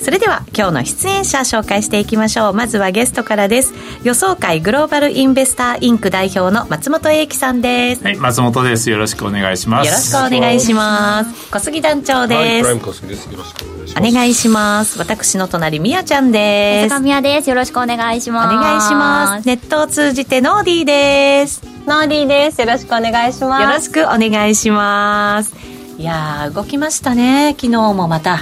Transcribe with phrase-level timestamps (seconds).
[0.00, 2.52] それでは今日の出演者紹介していきましょう。
[2.52, 3.74] まずはゲストからです。
[4.02, 8.04] 予想会グローバルインベスターインク代表の松本英樹さんです。
[8.04, 8.90] はい松本です。
[8.90, 9.86] よろしくお願いします。
[9.86, 11.50] よろしくお願いします。
[11.50, 13.30] 小杉団長です、はい、小杉です。
[13.30, 14.08] よろしくお願いします。
[14.08, 14.98] お願いします。
[14.98, 16.88] 私の隣みやちゃんです。
[16.90, 17.48] 坂宮です。
[17.48, 18.54] よろしくお願いします。
[18.54, 19.46] お願いします。
[19.46, 21.62] ネットを通じてノーディーです。
[21.86, 22.60] ノーディーです。
[22.60, 23.62] よろしくお願いします。
[23.62, 25.54] よろしくお願いします。
[25.98, 27.56] いや動きましたね。
[27.58, 28.40] 昨日もまた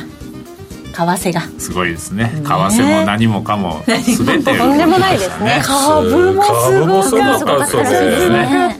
[0.94, 1.42] 為替が。
[1.58, 2.30] すごいですね。
[2.34, 5.60] 為替も何もかも 全てとんでもないですね。
[5.62, 8.78] 株もすごかったですね。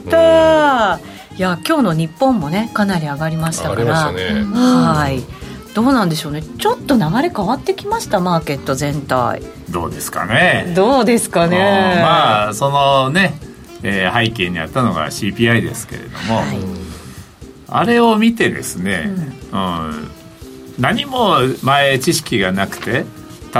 [1.37, 3.93] いや今日の日本もねかなり上がりましたから。
[3.93, 5.21] はい。
[5.73, 6.41] どうなんでしょうね。
[6.41, 9.41] ちょっと流れ変わってきましたマーケット全体。
[9.69, 10.71] どうですかね。
[10.73, 11.99] どうですかね。
[12.01, 13.37] まあそのね、
[13.83, 16.45] えー、背景にあったのが CPI ですけれども、はい、
[17.67, 19.13] あれを見てですね、
[19.51, 20.11] うん、うん
[20.79, 23.05] 何も前知識がなくて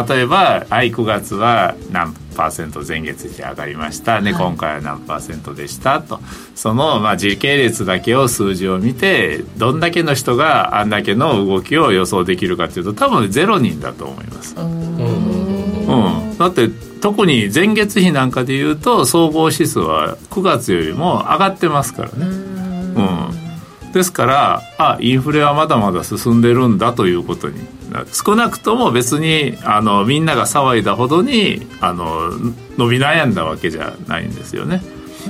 [0.08, 6.19] 例えば、はい、9月は何パーセント前月比上がりました、ね、はい、今回は何パーセントでしたと。
[6.53, 14.55] その、まあ、時系列だけを数字を見てどんだけの人があんだけの動きを予想できるかというと多分ゼロ人だと思います。
[14.57, 16.67] うん、だって
[17.00, 22.16] 特に前月比なんかでいうと総合指数は9月よりも上がってますからね。
[22.25, 23.44] うん
[23.95, 27.61] ですからあインフレはまだまだ進んでるんだということに
[28.11, 32.29] 少なくとも別にあのみんなが騒いだほどにあの
[32.77, 34.81] 伸び悩んだわけじゃないんですよね。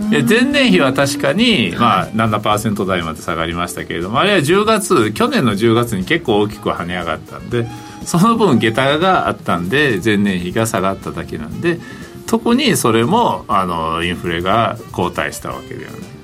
[0.10, 7.68] で前年比は確かに、まあ、7%台まで下がりましたけれどもあれは10月去年の10月に結構大きく跳ね上がったんで
[8.04, 11.80] その分下駄があったんで前年比が下がっただけなんで
[12.26, 16.15] 特にそれもあのインフレが後退したわけではない。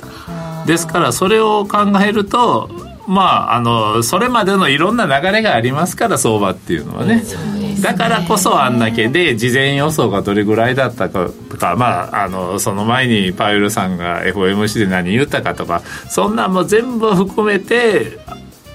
[0.66, 2.70] ですからそれを考えると
[3.08, 18.20] まあ、あのそれまでのいろんな流れがありますから相場っていうのはね、ね、だからこそあんだけで事前予想がどれぐらいだったかとか、まあ、あのその前にパウエルさんが FOMC で何言ったかとかそんなも全部含めて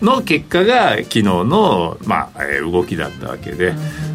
[0.02, 3.72] の結果が昨日の、まあ、動きだったわけで、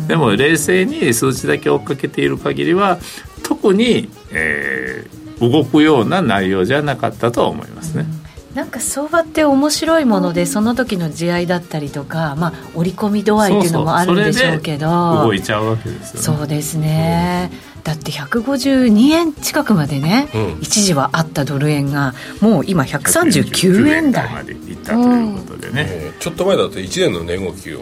[0.07, 2.99] でも冷静に数値だけ追っかけている限りは
[3.41, 8.06] 特に、えー、動くような内容じゃなかったとは思いますね。
[8.53, 14.88] なんか相場って面白いものでその時の地合いだったりとか、まあ、織り込み度合いっていうのもあるんでしょうけど。
[15.24, 16.40] 動いちゃうわけですよね。
[16.40, 24.30] そうですね、うん、だって152円近くまでね、うん、一時はあったドル円がもう今139円台。
[24.34, 27.80] までいったということでね、うん、ちょっと前だと1年の値動きを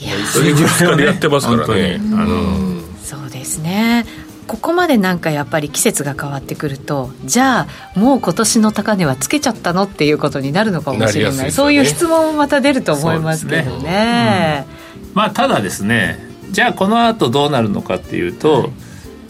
[0.00, 2.00] 1日2日でやってますからね。
[2.00, 2.88] あの。
[3.04, 4.04] そうですね
[4.48, 14.66] ここまでなんかやっぱり季節が変わってくるとじゃあもう今年の高値はつけちゃったのっていうことになるのかもしれない、ね、そういう質問もまた出ると思いますけどね、ね。
[14.96, 16.18] うん、まあただですね
[16.50, 18.70] じゃあこの後どうなるのかっていうと、はい、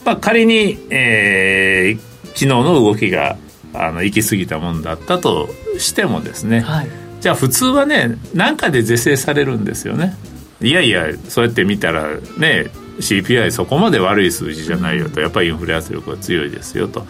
[0.04, 3.36] まあ、仮に、えー、昨日の動きが
[3.74, 5.48] あの行き過ぎたものだったと
[5.78, 6.88] してもですね、はい、
[7.20, 10.14] じゃあ普通はね何かで是正されるんですよね。
[10.60, 15.20] いやいやそうやって見たらね CPI そこまで悪い数字じゃないよと。
[15.20, 17.06] やっぱりインフレ圧力が強いですよと。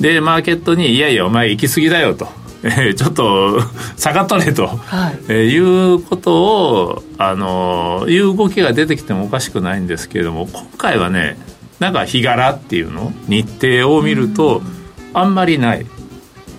[0.00, 2.28] でマーケットにいやいやお前行き過ぎだよと。
[2.64, 3.60] え ちょっと
[3.96, 11.36] 下がっとれと、はい、えー、いうことをあのいう動きが出てきてもおかしくないんですけれども今回はね
[11.80, 13.12] なんか日柄っていうの？
[13.26, 13.44] 日
[13.82, 14.62] 程を見ると
[15.12, 15.86] あんまりない。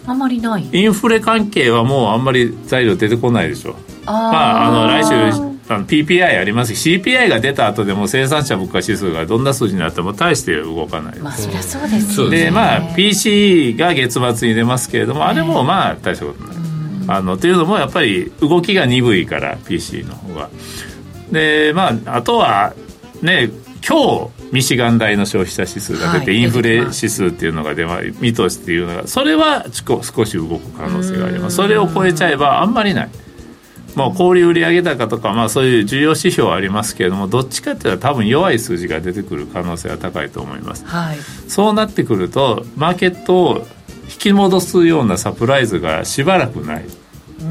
[0.06, 0.68] あんまりない。
[0.73, 3.78] インフレ関係はもうあんまり材料出てこないでしょ。
[4.06, 5.06] あまああの来
[5.40, 6.75] 週あの PPI あります。
[6.75, 11.19] し CPI が出た後でも生産者物価指数がどんな数字になっても大して動かない。
[11.19, 16.58] まあそりゃそうです、ね、でまあ PC が月末に出ますけれどもあれもまあ大したことない、
[17.08, 20.49] あのというのもやっぱり動きが鈍いから PC の方が。
[21.32, 22.73] でまああとは
[23.22, 23.49] ね
[23.88, 31.55] 今日ミシガン大の消費者指数が出て、はい、インフレ指数っていうのが出ま見通しっていうのがそれは少し動く可能性があります。
[31.55, 33.09] それを超えちゃえばあんまりない
[33.95, 41.17] まあ、小売売上高とか、まあ、そういう重要指標はありますけれどもどっちかっていうと多分弱い数字が出てくる可能性が高いと思います、はい、
[41.47, 43.67] そうなってくるとマーケットを
[44.13, 46.85] 引き戻すようなサプライズがしばらくない。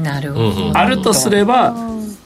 [0.01, 0.77] なるほど。
[0.77, 1.75] あるとすれば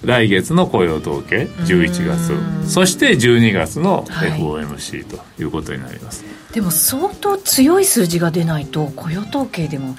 [0.04, 2.70] 来月の雇用統計11月。
[2.70, 6.24] そして12月の FOMC、ということになります、
[6.54, 9.96] でも相当強い数字が出ないと雇用統計でも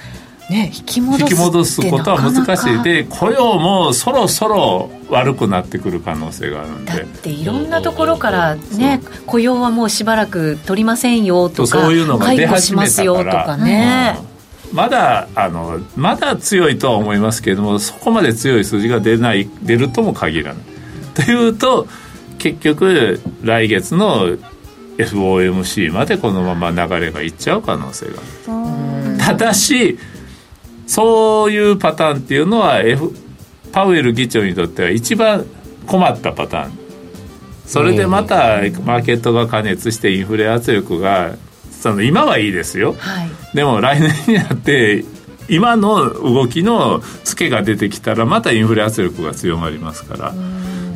[0.49, 2.83] ね、引き戻す引き戻すことは難しい。
[2.83, 6.91] で雇用もそろそろ悪くなってくる可能性があるんで。
[6.91, 14.17] だっていろんなところからね雇用はもうしばらく取りませんよとかそういうのが出始めたしますよとかね、
[14.71, 20.63] うん、まだあのまだ強いとは思いますけれどもそこまで強い数字が出ない出るとも限らない。
[21.13, 21.87] というと
[22.39, 24.35] 結局来月の
[24.97, 28.13] FOMC までこのまま流れがいっちゃう可能性が
[28.47, 29.17] ある。
[29.19, 29.99] ただし
[30.89, 33.13] そういうパターンっていうのは、F、
[33.71, 35.45] パウエル議長にとっては一番
[35.85, 36.71] 困ったパターン。
[37.67, 41.35] それでまたマーケットが過熱してインフレ圧力が
[41.69, 45.05] その今はいいですよ、はい、でも来年になって
[45.49, 50.33] 今の動きのツケが出てきたらまたインフレ圧力が強まりますから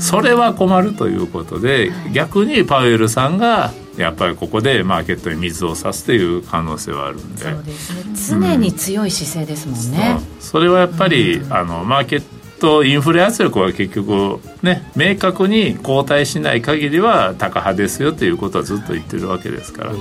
[0.03, 7.44] それは困るということで、逆にパウエルさんがやっぱりここでマーケットに水を差すという可能性はあるんで。
[7.44, 12.23] そうですね常に強い姿勢ですもんね、うん、それはやっぱり、うん、あのマーケッ
[12.59, 19.91] トインフレ圧力は結局ね明確に後退しない限りは高派ですよということはずっと言ってるわけですから、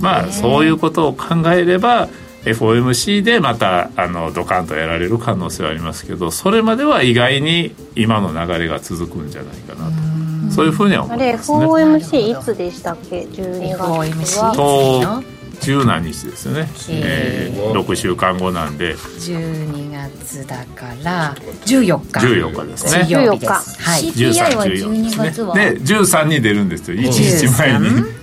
[0.00, 2.08] まあそういうことを考えれば
[2.44, 10.18] FOMC でまたあのドカンとやられる可能性はありますけどそれまでは意外に今の流れが続くんじゃないかなと。
[10.52, 11.58] そういうふうには思いますね。
[11.58, 14.38] FOMC いつでしたっけ？12月。
[14.38, 18.94] はと十何日ですよね、えー、6週間後なんで。
[18.94, 21.34] 12月だから
[21.66, 22.20] 14日。
[22.20, 23.04] 14日ですね。
[23.04, 24.02] 14日はい。
[24.04, 25.54] CPI は12月は。
[25.54, 26.98] で13に出るんですよ。
[26.98, 28.17] 1日前に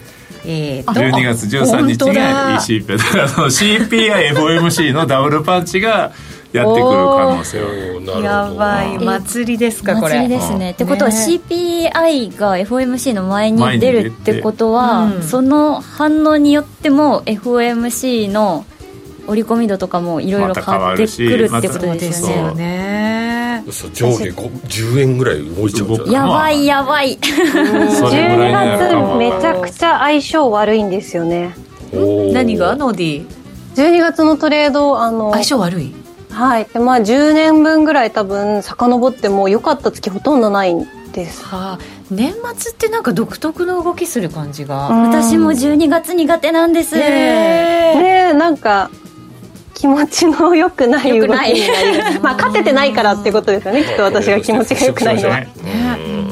[0.45, 3.03] えー、12月13日が ECP だ。
[3.03, 6.12] から CPI、FOMC のダブルパンチが
[6.51, 9.00] やってくる可能性はやばい。
[9.00, 10.15] 祭りですかこれ。
[10.15, 18.65] 祭りですね、ってことは CPI が FOMC の前に出るってことは、うん、その反応によっても FOMC の
[19.27, 23.44] 織り込み度とかもいろいろ変わってくるってことですよね、ま、
[23.94, 27.18] 上下10円ぐらい動いちゃうやばいやばい。
[27.18, 27.54] 10
[29.13, 31.56] 月めちゃくちゃ相性悪いんですよね。
[32.34, 32.75] 何が？
[32.75, 33.25] ノーディ
[33.75, 35.94] 12月のトレードあの相性悪い？
[36.31, 36.68] はい。
[36.74, 41.80] でまあ10年分ぐらい多分遡っても良かった月ほとんどないんです、はあ、
[42.12, 46.96] 年末ってなんか独特の動きする感じが、私も12月苦手なんです。
[46.96, 48.90] ねなんか
[49.85, 53.83] 気持ちの良くない動きになりま あ勝ててないからってことですよね。
[53.83, 55.47] きっと私が気持ちが良くないのは、ね、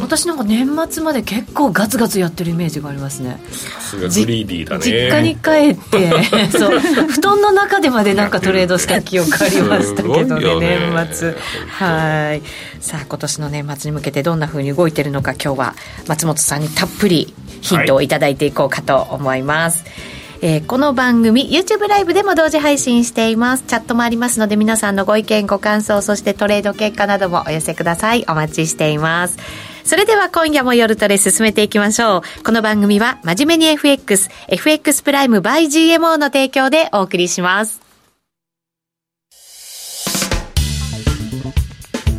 [0.01, 3.39] 私なんか年末まで結構ガツガツやってるイメージがありますね。
[3.51, 4.83] さすがグリーディーだね。
[4.83, 6.79] 実家に帰って そう。
[6.79, 10.79] 布団の中でまでなんかトレードした記憶ありましたけどねね。
[10.95, 11.35] 年末。
[11.67, 12.41] はい。
[12.79, 15.75] さあ今年の年末に向けてどんなふうに動いてるのか今日は
[16.07, 18.35] 松本さんにたっぷりヒントを頂い。
[18.35, 20.12] ていこうかと思います、はい
[20.45, 23.63] えー、この番組 YouTube ライブでも同時配信しています。
[23.63, 28.25] チャットもありますので皆さんのご意見ご感想そしてトレード結果などもお寄せください。
[28.27, 29.37] お待ちしています。
[29.85, 32.43] それでは今夜も夜トレ進めていきましょう。
[32.43, 37.81] この番組は真面目に FX FX プライム by GMO の提供でお送りします。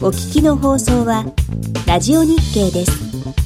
[0.00, 1.26] お聞きの放送は
[1.86, 3.43] ラジオ日経です。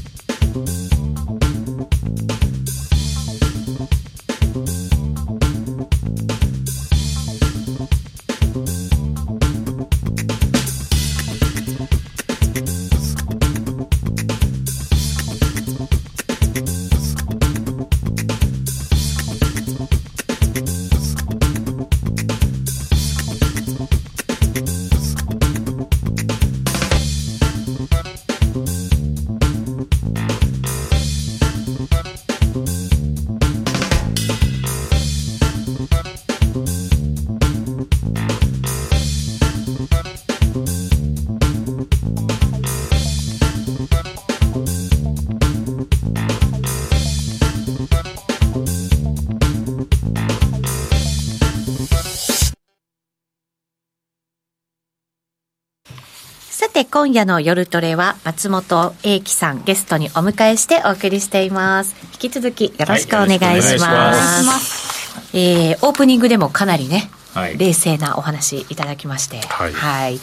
[56.78, 61.96] て今夜の夜トレは松本英樹さんゲストにお迎えしてお送りしています。
[62.22, 64.12] 引き続きよろしくお願いしま
[64.60, 70.14] す,、はい、えー、オープニングでもかなりねはい、冷静なお話いただきまして、はい、はい、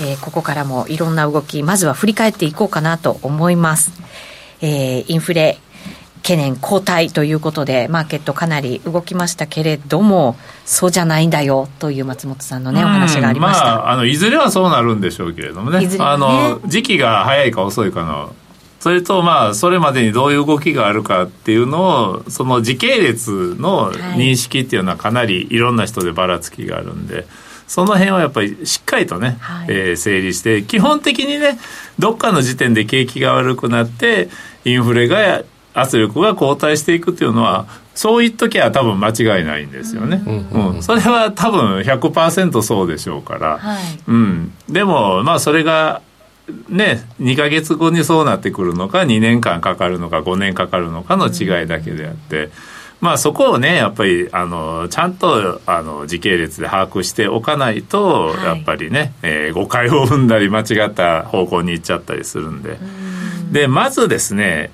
[0.00, 3.92] えー、ここからもいろんな動きまずは振り返っていこうかなと思います、
[4.60, 5.58] えー、インフレ
[6.24, 18.34] 懸念後退ということでマーケットかなり動きましたけれどもそうじゃないんだよという松本さんのねお話がありました、まあ、あのいずれはそうなるんでしょうけれどもね、ね、あの時期が早いか遅いかの
[18.80, 27.26] それとまあそれまでにどういう動きがあるかっていうのをその時系列の認識っていうのはかなりいろんな人でばらつきがあるんで、
[27.66, 31.58] その辺はやっぱりしっかりとね、はい、えー、整理して基本的にね
[31.98, 34.28] どっかの時点で景気が悪くなって
[34.66, 35.42] インフレが
[35.74, 46.02] 圧力が後退していくっていうのはそう言っときゃ多分間違いないんですよね、うんそれは多分100%そうでしょうから、はい、うん、でもまあそれが
[46.68, 52.50] ね、2か月後にそうなってくるのか2年間かかるのか5年かかるのかの違いだけであって、
[53.00, 62.78] まあ、そこをねやっぱりあのちゃんとあの時系列で把握しておかないと、はい、やっぱりね、えー、誤解を生んだり間違った方向に行っちゃったりするんで。
[63.50, 64.70] でまずですね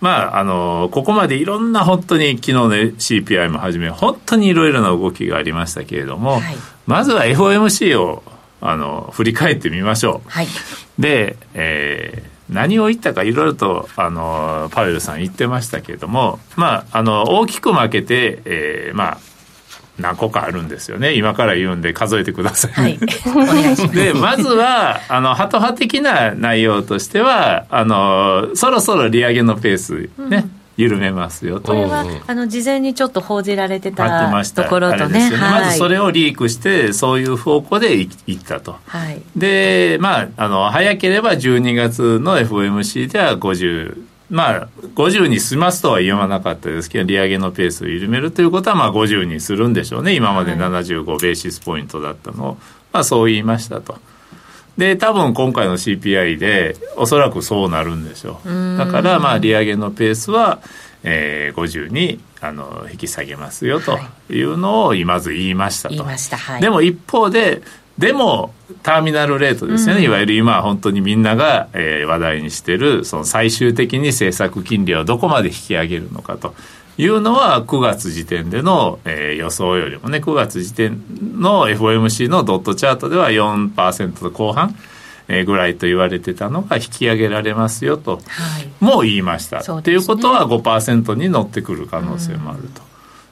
[0.00, 8.22] まあ、あのここまでいろんな本当に昨日の CPI もはじめ本当にいろいろな動きがありましたけれども、はい、まずは FOMC を
[8.60, 10.28] あの振り返ってみましょう。
[10.28, 10.46] はい、
[10.98, 19.18] で、えー、何を言ったかいろいろとあのパウエルさん言ってましたけれども、まあ、あの大きく負けて、えー、まあ
[19.98, 21.14] 何個かあるんですよね。
[21.14, 23.94] 今から言うんで数えてください、はい、お願いします。
[23.94, 30.50] でまずはあのハト派的な内容としてはあのそろそろ利上げのペースね、うん。
[30.76, 31.68] 緩めますよと。
[31.68, 35.36] これは、あの事前にちょっと報じられてたところとね、ね。
[35.36, 50.14] はい、まずそれをリークしてそういう方向でいいったと、はい、でまああの早ければ12月の FOMC では50まあ、50に済ますとは言わなかったですけど、利上げのペースを緩めるということは、まあ、50にするんでしょうね。
[50.14, 52.58] 今まで75ベーシスポイントだったのを、
[52.92, 53.98] まあ、そう言いましたと。
[54.78, 58.78] で、多分今回の CPI で、おそらくそうなるんでしょう。
[58.78, 60.60] だから、まあ、利上げのペースは、
[61.04, 63.98] えー、50にあの引き下げますよと
[64.30, 66.02] いうのをまず言いましたと。
[66.02, 67.62] はい、でも一方で、
[67.98, 76.54] でもターミナルレートですよね、うん、いわゆる今本当にみんなが、えー、話題にしてるその最終的に政策金利をどこまで引き上げるのかと。
[76.96, 81.02] いうのは9月時点での、えー、予想よりもね9月時点
[81.40, 84.76] の FOMC のドットチャートでは4%後半、
[85.26, 89.60] えー、ぐらいと言われてたのが引き上げられますよと、はい、もう言いました。
[89.64, 92.66] と、ね、いうことは5%に乗ってくる可能性もあると。
[92.66, 92.72] うん、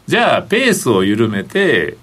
[0.08, 1.96] じゃあペースを緩めて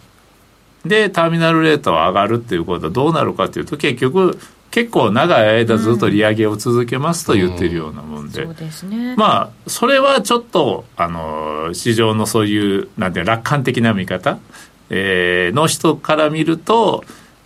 [0.85, 4.39] でターミナルレートは上がるっていうことはどうなるかというと結局
[4.71, 14.39] 結構長い間ずっと利上げを続けますと言ってるようなもんで、うんね、まあそれはちょっとあの市場のそういうなんていう楽観的な見方、
[14.89, 17.03] えー、の人から見ると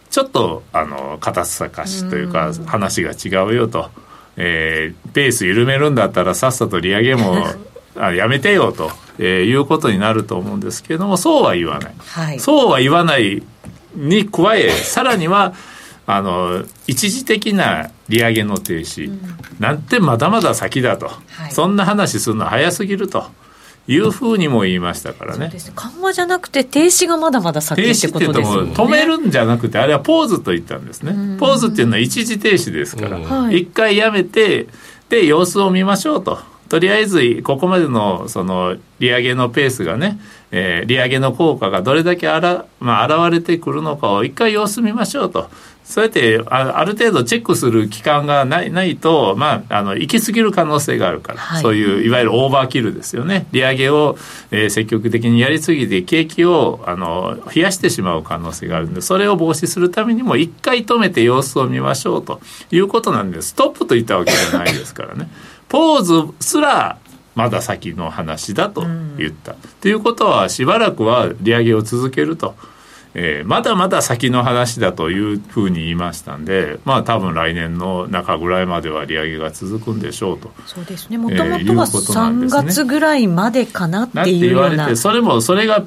[0.09, 3.89] ちょっとあの肩透かしというか、話が違うよと、
[4.37, 7.35] えー、ペース緩めるんだったらさっさと利上げも
[7.97, 13.43] あやめてよと、えー、いうことになると思うんですけれどもそうは言わない、はい、そうは言わない
[13.95, 15.53] に加えさらには
[16.05, 19.19] あの一時的な利上げの停止、うん、
[19.59, 23.25] なんてまだまだ先だと、はい、そんな話するのは早すぎると。
[23.85, 25.51] いうふうにも言いましたからね。
[25.75, 28.71] 緩和じゃなくて停止がまだまだ先ってことですよね。
[28.71, 31.37] 止めるんじゃなくてあれはポーズと言ったんですね。
[31.37, 34.67] ポーズっていうのは一時停止ですから、一回やめて
[35.09, 36.39] で様子を見ましょうと。
[36.73, 45.51] とりあえずここまでのその利上げのペースがね、えー、利上げの効果がどれだけあら、まあ、現れてくるのかを一回様子見ましょうと。
[45.83, 54.17] そうやってあある程度チェックする期間がないないと、まあ、あの行き過ぎる可能性があるから、はい、そういういわゆるオーバーキルですよね利上げを、
[54.49, 62.39] えー、積極的にやりすぎて景気をあの冷やしてしまう可能性があるんでそれを防止するためにも一回止めて様子を見ましょうと
[62.71, 65.27] いうことなんでストップといったわけじゃないですからね。
[65.73, 66.99] ポーズすら
[67.33, 68.81] まだ先の話だと
[69.17, 69.53] 言った。
[69.53, 72.55] と、うん、いうことはしばらくは利上げを続けると。
[73.15, 80.51] えー、まだまだ先の話だというふうに言いましたんで、まあ多分来年の中ぐらいまでは利上げが続くんでしょうと。
[80.67, 81.17] そうですね。
[81.17, 84.69] もともとは3月ぐらいまでかなっていうような。
[84.69, 85.83] 言われて、それもそれが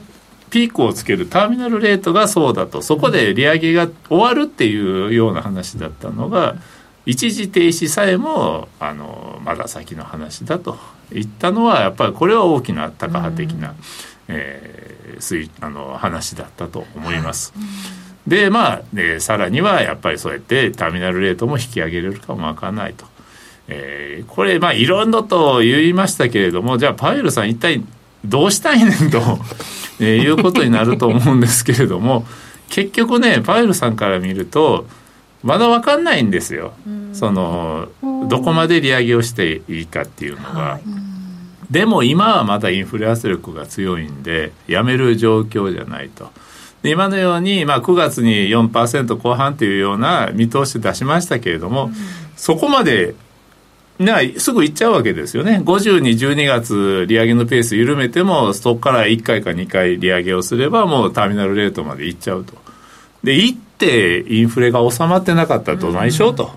[0.51, 6.61] ピークをつけるターミナルレートがそうだと、そこで利上げが終わるっていうような話だったのが、うん
[7.07, 10.77] 一時停止さえもあのまだ先の話だと
[11.13, 13.77] 言ったのはやっぱりこれは大きなタカ派的な、うん、
[14.29, 17.53] えー、あの話だったと思います。
[17.57, 17.61] は
[18.27, 23.07] い、でまあでさらにはやっぱりそうやってターミナルレートも引き上げれるかもわからないと。
[23.69, 27.85] えー、これまあいろんなと言いましたけれどもじゃあパウエルさん一体
[28.25, 29.19] どうしたいねんと、
[30.01, 32.25] えー、いうことになると思うんですけれども
[32.69, 34.87] 結局ねパウエルさんから見ると
[35.47, 36.73] まだ分かんないんですよ、
[37.13, 37.89] その
[38.29, 40.61] どこまで利上げをしていいかっていうのが。
[40.61, 40.83] はい、
[41.73, 46.31] でも今はまだインフレ圧力が強いんでやめる状況じゃないと。
[46.83, 51.95] 今のように、まあ、9月に4%後半というような見通し出しましたけれども、うん、
[52.37, 53.15] そこまで
[53.99, 55.63] なすぐ行っちゃうわけですよね。
[55.65, 62.55] 50に12月利上げのペース緩めてもそこから1回か2回利上げをすればもうターミナルレートまで行っちゃうと。
[63.25, 66.51] で一ってインフレが収まってなかったらどないしようと、うん、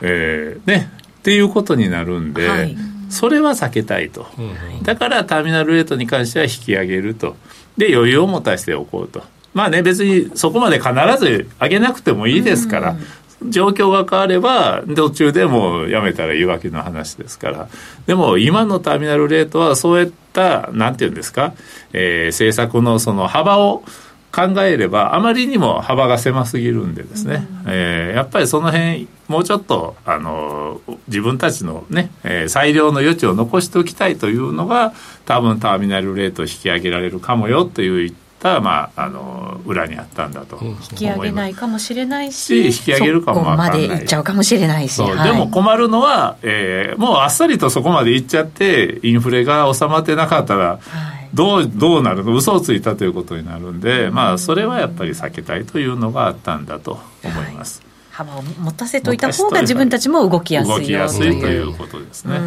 [0.00, 0.90] えー、ね。
[1.20, 2.76] っていうことになるんで、はい、
[3.08, 7.36] それは避けたいと、うん、だからターミナルレートに関しては引き上げると。
[7.76, 9.22] で余裕を持たせておこうと。
[9.54, 12.96] まあね別にそこまで必ず上げなくてもいいですから、
[13.40, 17.68] うん、状況が変われば途中でもやめたらいいわけの話ですから。
[18.06, 21.54] でも今のターミナルレートはそういったなんていうんですか、
[21.92, 23.84] えー、政策のその幅を
[24.32, 34.94] 考えればあまりにも幅が狭すぎるんでですね、うん、えー、やっぱりその辺もうちょっとあの自分たちのね、えー、裁量の余地を残しておきたいというのが
[35.26, 43.70] 多分ターミナルレートを引き上げられるかもよというた、まあ、あの裏にあったんだと引き上げないかもしれないし引き上げるかも分かんない。
[43.70, 57.82] そこまでいっちゃうかもしれないし、はい、でも困るのは、えー、もうあっさりとそこまでいっちゃってインフレが収まってなかったら、はいどうどうなるの嘘をついたということになるんで、まあ、それはやっぱり避けたいというのがあったんだと思います。
[58.10, 62.40] はい、幅を持たせといた方が自分たちも動きやすい動きやすいということですね。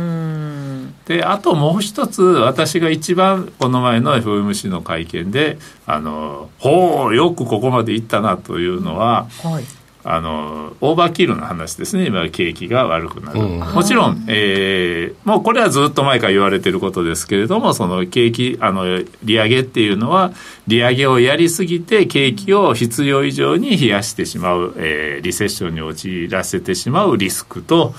[1.06, 9.64] であともう一つ私が一番この前の FOMC の会見であのほうよくここまでいったなというのは、はい
[10.08, 12.06] あのオーバーキルの話ですね。
[12.06, 18.86] 今景気が悪くなる、うん、もちろん、えー、もうこれはずっと前から言われてることですけれどもその景気あの
[19.24, 20.32] 利上げっていうのは
[20.68, 27.96] 利上げをやりすぎて景気を必要以上に冷やしてしまう、えー、リセッションに陥らせてしまうリスクと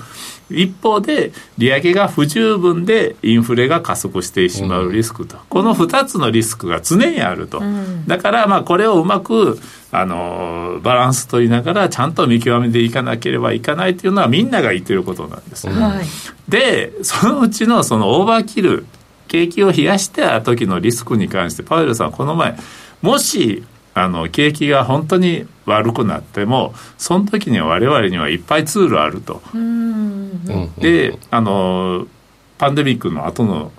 [0.51, 9.59] 一方で利上げが不十分でインフレが加速してしまうリスクと、うん、この2つのリスクが常にあると、うん、だからまあこれをうまく
[9.91, 15.75] あのバランス取りながらちゃんと見極めていかなければいかないというのはみんなが言ってることなんです、うん、
[16.49, 18.87] でそのうちのそのオーバーキル
[19.29, 22.57] 景気を冷やした時のリスクに関してパウエルさんこの前
[23.03, 23.65] もし
[23.97, 29.41] あの景気が本当に悪くなってもその時には我々にはいっぱいツールあると。
[30.79, 32.07] であの
[32.59, 33.73] パンデミックの後の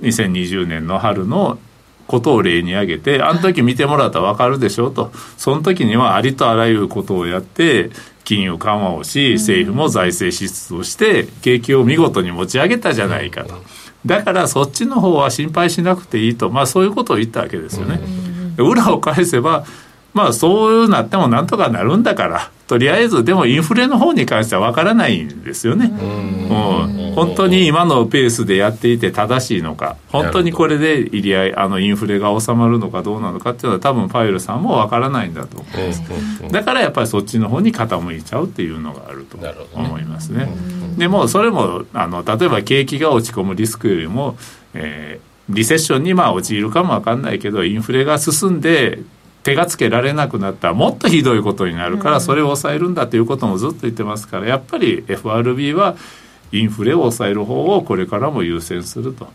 [0.00, 1.58] 2020年の春の
[2.06, 5.12] ことを例に挙げてあの時見てもらったら分かるでしょうと。
[5.36, 7.90] その時にはありとあらゆることをやって
[8.24, 13.62] 金融緩和をし政府も財政支出をして景気を見事に持ち上げたじゃないかと。
[14.06, 16.48] だからそっちの方は心配しなくていいと。
[16.48, 18.00] まあそういうことを言ったわけですよね。
[18.62, 19.64] 裏を返せば
[20.14, 25.86] まあそうなってもなんとかなるんだからとりあえずでもインフレの方に関しては分からないんですよね。
[25.86, 36.02] うん本当に今のペースでやっていて正しいのか本当にこれで入り合いあのインフレが収まるのかどうなのかっていうのは多分パイルさんも分からないんだと思います。
[36.50, 39.36] だからやっぱりそっちの方に傾いちゃうっていうのがあると
[39.74, 40.48] 思いますね。
[40.96, 44.36] でもそれもあの例えば景気が落ち込むリスクよりも、
[44.72, 49.00] えーリセッションにまあ陥るかもわかんないけどインフレが進んで
[49.42, 55.96] 手がつけられなくなったらもっとひどいことになるからそれを抑えるんだということもずっと言ってますからやっぱり FRB は
[56.52, 59.28] インフレを抑える方をこれからも優先すると。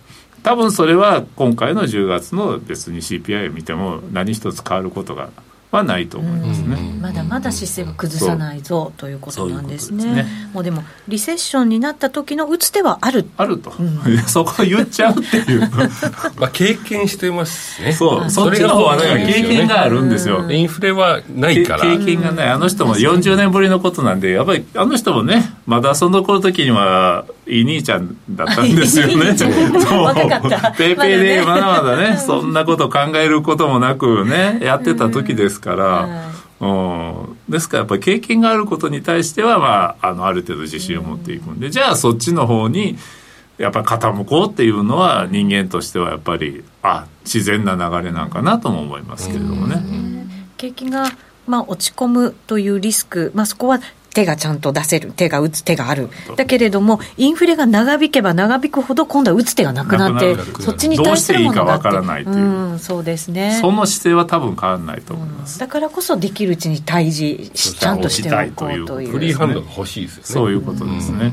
[0.44, 5.30] 多分それは今回の10月の別に CPI を見ても何一つ変わることが
[5.72, 10.06] はないと思いますね、まだまだ姿勢を崩さないぞということなんですね。
[10.06, 10.26] ううね。
[10.54, 15.70] もうでもリセッションになった時の打つ手はあるあると、うん、 そこ言っちゃうっていう。
[16.40, 17.92] まあ経験してますね。
[17.92, 18.30] そう。
[18.30, 21.82] そっちの方はね経験があるんですよ、インフレはないから。
[21.82, 22.50] 経験がない。
[22.50, 29.36] あの人も40年ぶりのことなんでやっぱりあの人もねまだその頃時にはいい兄ちゃんだったんですよね。
[30.78, 36.30] ペイペイでまだまだね、そんなこと考えることもなくね、やってた時ですから、
[36.62, 42.98] うん、ですからやっぱり経験があることに対しては、まあ、あのある程度自信を持っていくんで、じゃあそっちの方に
[43.58, 49.84] やっぱり傾こうっていうのは人間としてはやっぱりあ自然な流れなんかなとも思いますけれどもね。
[50.56, 51.12] 景気が
[51.48, 53.80] まあ、落ち込むというリスク、まあ、そこは
[54.18, 56.10] 手がちゃんと出せる、手が打つ手がある。
[56.38, 63.60] だけれども、インフレが長引けば長引くほど、今度は打つ手がなくなって、そっちに対するものがわからないという、うん、そうですね。
[63.62, 65.54] その姿勢は多分変わらないと思います。
[65.54, 69.12] うん、だからこそ、できるうちに対峙ちゃんとしておこうという。
[69.12, 70.26] フリーハンドが欲しいですよね。
[70.26, 71.32] そういうことですね。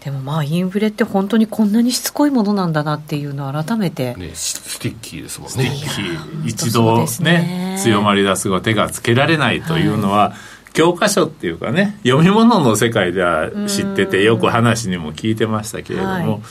[0.00, 16.42] でもまあインフレって本当にこんなにしつこいものなんだなっていうのを改めて、ね、 sticky ですもんね sticky 一度ね、ね、強まり出すと手がつけられないというのは、はい教科書っていうかね読み物の世界では知っててよく話にも聞いてましたけれども、はい、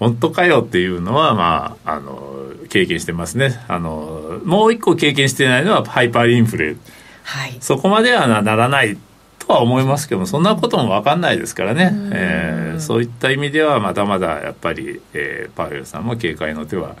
[0.00, 3.64] 本当かよっていうのはまああの経験してますね。
[3.68, 6.74] あのもう一個経験してないのはハイパーインフレ、
[7.22, 8.98] はい、そこまではならない
[9.38, 16.96] とは思いますけどもそんなことも分かんないですからね、えー、そういった意味ではまだまだやっぱり、えー、パウエルさんも警戒の手は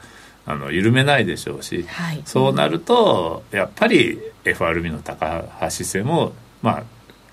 [0.46, 6.82] あの緩めないでしょうし、はい、そうなるとやっぱり FRB の高橋線もまあ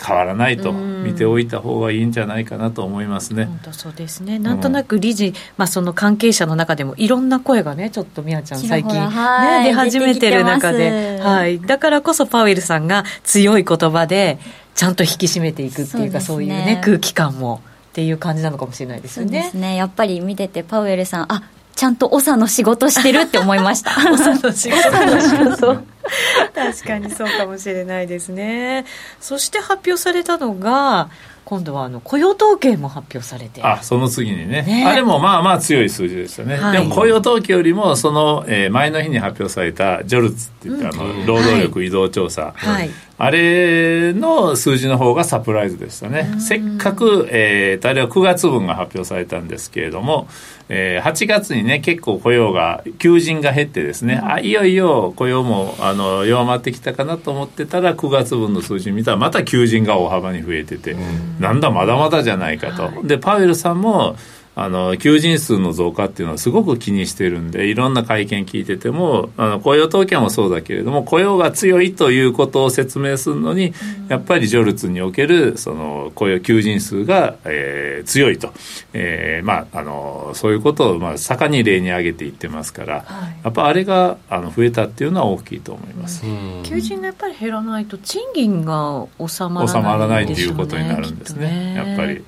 [0.03, 3.45] 変わらないと見ておいた方がいいんじゃないかなと思いますね。
[3.45, 4.37] 本当そうですね。
[4.37, 11.59] なんとなく理事、うん、まあその関係者の中でもいろんな声がね、ちょっとみやちゃん最近ね出始めてる中で、はい。
[11.59, 14.37] だからこそパウエルさんが強い言葉で
[14.75, 19.41] ちゃんと引き締めていくっていうかそう、ね,、いうね空気感もっていう感じなのかもしれないですよね。
[19.41, 19.75] そうですね。
[19.75, 21.41] やっぱり見ててパウエルさん、あ
[21.77, 23.91] ちゃんと長の仕事してるって思いました。
[24.03, 25.83] 長の仕事。
[26.55, 28.85] 確かにそうかもしれないですね。
[29.21, 31.09] そして発表されたのが、
[31.45, 33.61] 今度はあの雇用統計も発表されて。
[33.63, 50.27] あその次にね、ね、あれもまあまあ強い数字ですよね、はい、でも雇用統計よりもその、えー、前の日に発表されたジョルツっていった、あの労働力移動調査、はい、あれの数字の方がサプライズでしたね、せっかく、えー、あれは9月分が発表されたんですけれども、
[50.69, 60.95] えー、8月にね結構雇用が求人が減ってですね、あいよいよ雇用もあの弱まってきたかなと思ってたら9月分の数字見たらまた求人が大幅に増えてて、
[61.39, 64.17] なんだまだまだじゃないかと、はい、でパウエルさんも
[64.59, 73.73] あの求人数の増加っていうのはすごく気にしてるんでいろんな会見聞いててもあの雇用統計もそうだけれども雇用が強いということを説明するのに、
[74.09, 78.51] やっぱりジョルツにおけるその雇用求人数が、えー、強いと、
[78.93, 86.23] えー、まああのそういうことをまあ盛んに例に挙げていってますから、はい、やっぱあれがあの増えたっていうのは大きいと思います。
[86.63, 92.23] 求人がやっぱり減らないと賃金が収まらない、収まらないっていうことになるんですね、ね、やっぱり。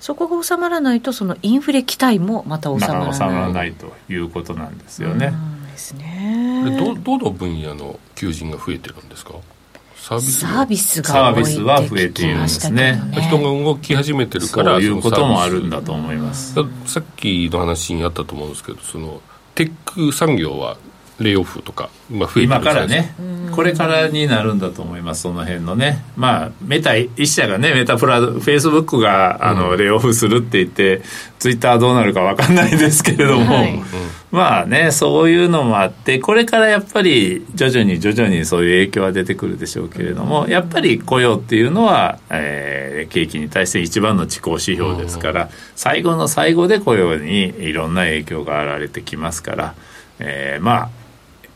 [0.00, 5.32] そこが収まらないとそのインフレ期待もまた収まらない、収まらないということなんですよね。
[5.72, 6.78] ですね。
[6.78, 9.34] どどの分野の求人が増えてるんですか？
[9.96, 16.54] サービスサービスがサービスは増えているんですね、ね、人が動き始めてるからそういうこともあるんだと思います。
[16.86, 19.20] さっきの話にあったと思うんですけどその
[19.56, 20.76] テック産業は
[21.18, 23.14] レイオフとか、まあ、増えて今からね。
[23.56, 26.04] これからになるんだと思いますその辺のね。
[26.14, 31.02] まあメタ一社がねメタプラフェイスブックがあの、うん、レイオフするって言って
[31.38, 33.82] ツイッターどうなるか分かんないですけれども、はい、
[34.30, 49.74] まあねそういうのもあってこれからやっぱり徐々に徐々にそういう影響は出てくるでしょうけれどもやっぱり雇用っていうのは、えー、景気に対して一番の地高指標ですから、最後の最後で雇用にいろんな影響が現れてきますから、
[50.18, 50.90] えー、まあ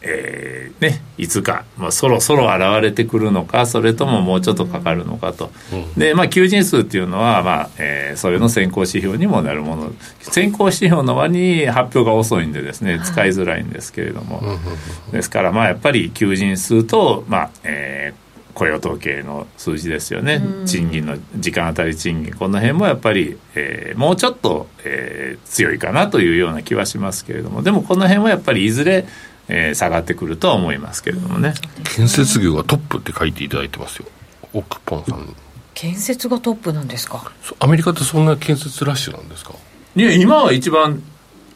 [0.03, 9.93] えー、ね、いつか、まあ、そろそろ現れてくるのかそれとももうちょっとかかるのかと、うん、で、まあ、求人数っていうのは、まあえー、それの先行指標にもなるもの。
[10.21, 14.59] 先行指標の割に発表が遅いんでですね使いづらいんですけれども、は
[15.11, 27.63] い、ですからまあやっぱり求人数と、まあえー雇用統計の数字ですよね、賃金の時間当たり賃金この辺もやっぱり、えー、もうちょっと、えー、強いかなというような気はしますけれども。
[27.63, 29.07] でもこの辺はやっぱりいずれ
[29.53, 31.55] えー、下がってくるとは思いますけれどもね。
[31.85, 34.07] 建設業がトップって書いていただいてますよ。
[34.53, 35.35] オクポンさん。
[35.75, 37.33] 建設がトップなんですか？
[37.59, 39.55] アメリカってそんな建設ラッシュなんですか？
[39.97, 41.03] いや今は一番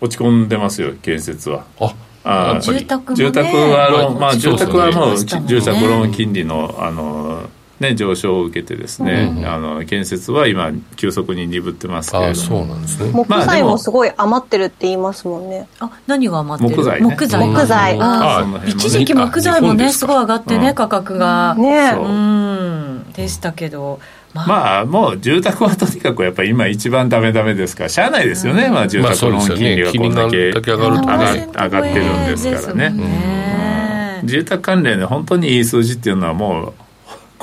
[0.01, 1.65] 落ち込んでますよ建設は。
[1.79, 12.35] ああ住宅も、ね、住宅はあの、まあ、住宅はもう、住宅ローン金利のあのね、上昇を受けてですね、うん、あの建設は今急速に鈍ってますけれども。
[12.35, 13.11] そうなんですね。
[13.13, 16.77] 木材もすごい余ってるって言いますもんね、あ何が余ってる？
[16.77, 17.49] 木材、ね、木材。
[17.49, 17.99] 木材。
[18.01, 21.55] あ一時期木材もねすごい上がってね、うん、価格が。
[21.57, 22.09] ねう。
[22.09, 24.01] んでしたけど。
[24.35, 36.73] まあ、まあ、もう住宅はとにかくやっぱり今一番ダメダメですからしゃあないですよね、まあ、住宅ローン金利がこんだけ上が上がってるんですからね、ね、住宅関連で本当にいい数字っていうのはもう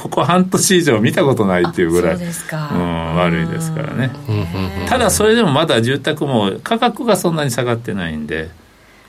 [0.02, 4.12] ここ半年以上見たことないっていうぐらい、うん、悪いですからね。
[4.90, 8.50] ただそれでもまだ住宅も価格がそんなに下がってないんで、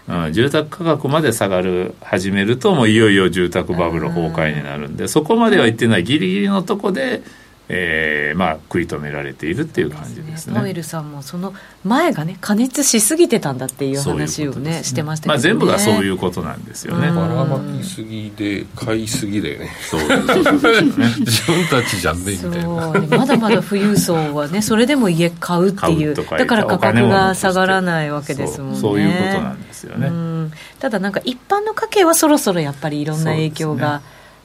[0.07, 6.05] うん、住宅価格まで下がる始めるともういよいよ住宅バブル崩壊になるんでそこまではいってない。
[6.05, 7.23] ギリギリのとこで
[7.69, 10.55] えー、まあ食い止められているっていう感じですね。
[10.55, 17.11] パウエルさんもその前がね加熱しすぎてたんだっていう話をね、ね、してましたけど、ね、まあ全部がそういうことなんですよね。
[17.13, 19.71] ばらまきすぎで買いすぎだよね。
[19.89, 20.83] そうそうそうね。
[21.21, 23.17] 自分たちじゃんねみたいな。
[23.17, 28.61] まだまだ富裕層はねそれでも家買うっていうだから価格が下がらないわけです。
[28.61, 28.79] もんね。
[28.81, 29.85] そういうことなんです。
[29.85, 30.51] よね。
[30.79, 34.03] ただなんか一般の家計はそろそろやっぱりいろんな影響が。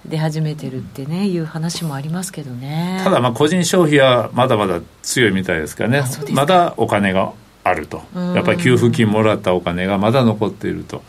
[0.08, 3.02] 出始めてるってねいう話もありますけどね。
[3.04, 8.02] ただまあ個人消費はまだまだ強いみたいですからねまだお金があると。
[8.15, 11.04] やっぱり給付金もらったお金がまだ残っていると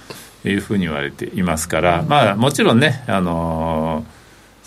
[0.44, 4.18] いうふうに言われていますから、まあもちろんねあのー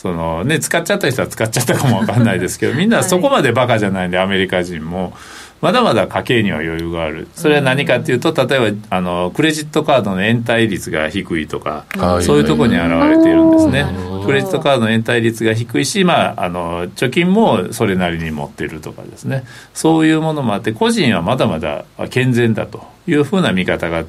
[0.02, 5.14] そのね、使っちゃった人は使っちゃったかもわかんないですけどみんなそこまでバカじゃないんでアメリカ人も
[5.62, 7.28] まだまだ家計には余裕がある。
[7.36, 11.86] それは何かというと例えばあのクレジットカードの延滞率が低いとか、
[12.22, 13.86] そういうところに現れているんですね。
[14.26, 19.44] クレジットカードの延滞率が低いし、まあ、あの貯金もそれなりに持ってるとかですね。
[19.74, 24.04] そういうものもあって個人はまだまだ健全だというふうな見方が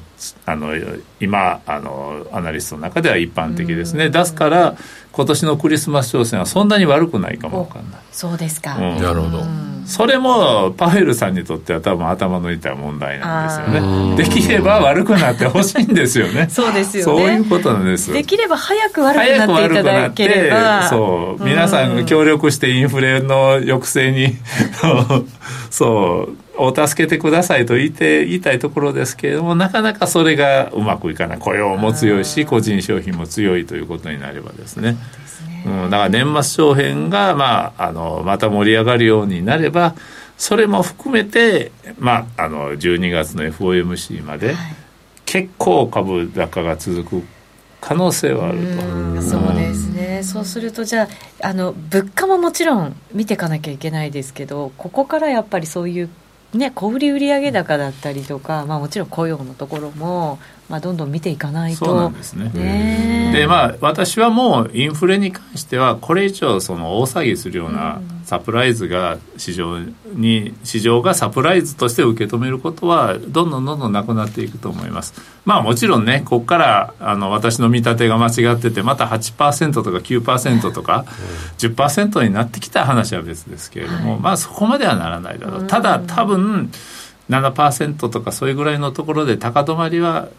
[0.45, 0.73] あの
[1.19, 4.09] 今あのアナリストの中では一般的ですね。
[4.09, 4.75] ですから
[5.11, 8.01] 今年のクリスマス商戦はそんなに悪くないかもわかんない。
[8.11, 8.75] そうですか。
[8.77, 9.72] うん、なるほど。
[9.85, 14.15] それもパフェルさんにとっては多分頭の痛い問題なんですよね。
[14.15, 16.47] できれば悪くなってほしいんですよね。
[16.51, 17.21] そうですよね。
[17.21, 18.11] そういうことなんです。
[18.11, 20.89] できれば早く悪くなっていただければ。
[20.89, 21.43] そう。
[21.43, 24.35] 皆さんが協力してインフレの抑制に
[25.69, 26.43] そう。
[26.55, 34.95] お助けてくださいと言って言いたいところですけれどもなかなかそれがうまくいかない雇用も強いし個人消費も強いということになればですね。
[35.65, 39.95] うん、だから年末商戦が、まあ、あのまた盛り上がるようになれば
[40.37, 44.55] それも含めて、まあ、あの12月の FOMC まで、
[45.25, 47.23] 結構株高が続く
[47.79, 49.21] 可能性はあると。
[49.21, 51.07] そうですね、そうするとじゃ
[51.41, 56.09] ああの物価ももちろん見ていかなきゃいけないですけどここからやっぱりそういう
[56.53, 61.85] ね、小売売上高だったりとか、まあ、もちろん雇用のところも、まあ、どんどん見ていかないと。
[61.85, 63.31] そうなんですね。
[63.33, 69.79] でまあ私はもうインフレに関してはこれ以上その大騒ぎするようなサプライズが市場
[70.13, 75.13] に市場がサプライズとして受け止めることはどんどんどんどんなくなっていくと思います。
[75.45, 81.05] まあもちろんねここからあの私の見立てが間違っててまた8%とか9%とか
[81.57, 85.67] 10%になってきた話は別ですけれども、はい、まあそこまではならないだろう。
[85.67, 86.71] ただ多分
[87.29, 90.29] 7%とかそういうぐらいのところで高止まりは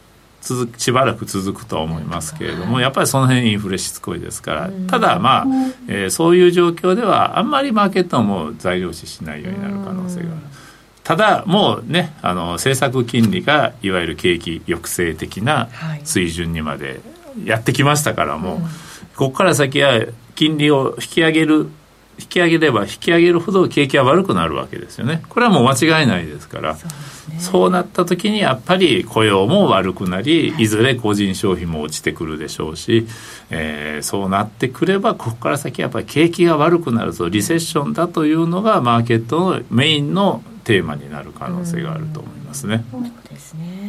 [0.44, 5.46] 続しばらく続くと思いますけれども、やっぱりその辺インフレしつこいですから、ただまあ、
[5.88, 10.30] えー、そういう状況ではあんまりマーケットも材料視しないようになる可能性がある。
[11.02, 15.68] ただもうねあの政策金利がいわゆる景気抑制的な
[16.02, 17.00] 水準にまで
[17.44, 18.58] やってきましたからもう、
[19.16, 21.68] ここから先は金利を引き上げる
[22.18, 25.22] 引き上げれば引き上げるほど景気は悪くなるわけですよね。
[25.28, 26.76] これはもう間違いないですから。
[27.38, 30.66] そう、ね,、なった時にやっぱり雇用も悪くなり、い。
[30.66, 33.06] ずれ個人消費も落ちてくるでしょうし、
[33.50, 42.84] えー、そうなってくればここから先やっぱり景気が悪くなるとリセッションだというのがマーケットのメインのテーマになる可能性があると思いますね。
[42.90, 43.83] そうですね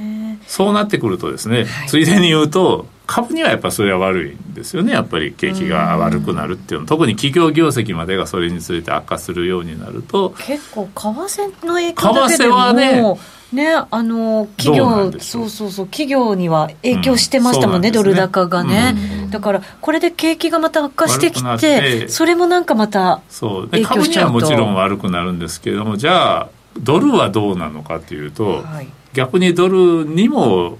[0.47, 4.93] そうなってくるとですね、はい、ついでに言うと株にはやっぱそれは悪いんですよね。
[4.93, 6.87] やっぱり景気が悪くなるっていうの。
[6.87, 13.19] 特に企業業績までがそれにつれて悪化するようになると結構為替の影響だけでも為替はね。
[13.53, 18.03] ね、あの企業そうそうそう企業には影響してましたもんね、うん、ね。
[18.03, 23.69] ドル高がね、うん、だからこれで景気がまた悪化してきてそれもなんかまたそう。
[23.69, 30.77] で株にはもちろん悪くなるんですけれどもじゃあドルはどうなのかというと、はい、逆にドルにも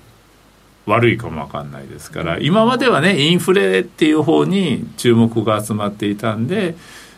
[0.85, 6.75] 悪いかもわかんないですから今まではねインフレっていう方に注目が集まっていたんで、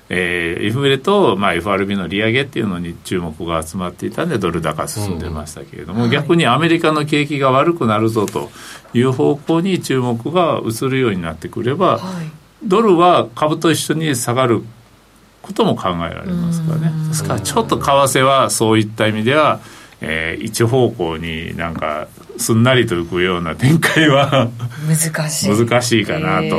[0.10, 8.50] えー、インフレと、まあ、FRB の利上げっていうのに注目が集まっていたんでドル高進んでましたけれども、うん、逆にアメリカの景気が悪くなるぞと
[8.94, 12.32] いう方向に注目が移るようになってくれば、はい、
[12.64, 14.64] ドルは株と一緒に下がる
[15.48, 16.92] ことも考えられますからね。
[17.08, 19.60] ですからちょっと為替はそういった意味では
[20.02, 22.08] えー、一方向になんか
[22.38, 24.50] すんなりと浮くような展開は
[24.88, 25.50] 難しい。
[25.50, 26.56] 難しいかなと。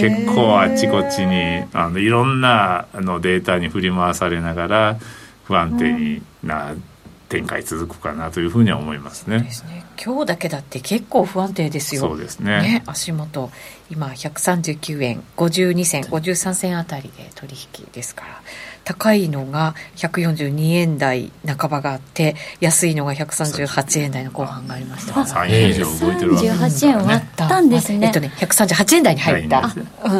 [0.00, 4.96] 結構あっちこっちにあのいろんなあのデータに振り回されながら
[5.44, 6.74] 不安定にな
[7.36, 9.40] 展開続くかなというふうには思いますね。
[9.40, 9.84] ですね。
[10.02, 12.00] 今日だけだって結構不安定ですよ。
[12.00, 12.62] そうですね。
[12.62, 13.50] ね足元。
[13.90, 18.42] 今139円52銭53銭あたりで取引ですから。
[18.84, 25.14] 高いのが142円台半ばがあって安いのが138円台の後半がありました。
[25.22, 29.72] 3円以上動いてるわけですね円割ったんですねえっとね138円台に入った、うん、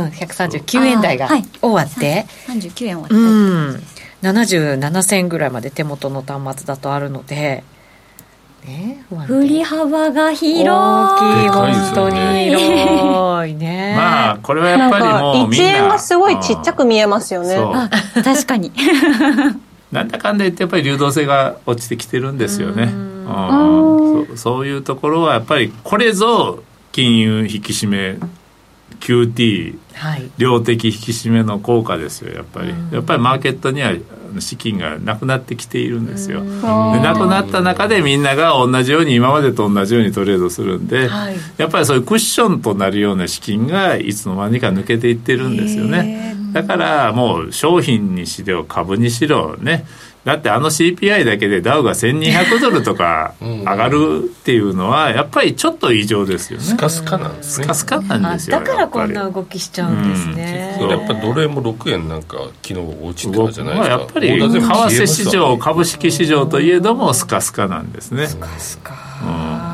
[0.06, 2.26] 139円台が終わって。
[2.48, 3.82] 39円終わったうん
[4.32, 7.64] 77銭ぐらいまで手元の端末だとあるので
[8.66, 10.68] ね、振り幅が広い。
[10.68, 12.16] 大きい本当に
[12.50, 13.94] 広いね。
[13.96, 17.56] まあこれはやっぱりもう1円がすごいちっちゃく見えますよね。
[18.24, 18.72] 確かに。
[19.92, 22.84] なんだかんだ言ってやっぱり流動性が落ちてきてるんですよね。
[22.84, 24.26] うん。
[24.30, 28.18] そそういうところはやっぱりこれぞ金融引き締め
[28.98, 33.92] QT、はい、量的引き締めの効果ですよやっぱり、やっぱりマーケットには
[34.40, 36.42] 資金がなくなってきているんですよ。
[36.44, 46.36] でなくなった中でみんなが同じように今までと同じようにトレードするんで、はい、やっぱりそういうクッションとなるような資金がいつの間にか抜けていってるんですよね。
[46.52, 49.84] だからもう商品にしろ株にしろね
[50.26, 56.64] だってあの CPI だけでダウが1200ドルとか上がるっていうのはやっぱりちょっと異常ですよね。
[56.64, 57.64] スカスカなんですね。
[57.64, 64.46] スカスカなんですよだからこんな動きしちゃうんですね、うん、やっぱドル円も6円なんか昨日落ちてたじゃないですか、やっぱり為
[65.02, 68.26] 替市場株式市場といえどもスカスカなんですね。
[68.26, 69.65] スカスカ、うん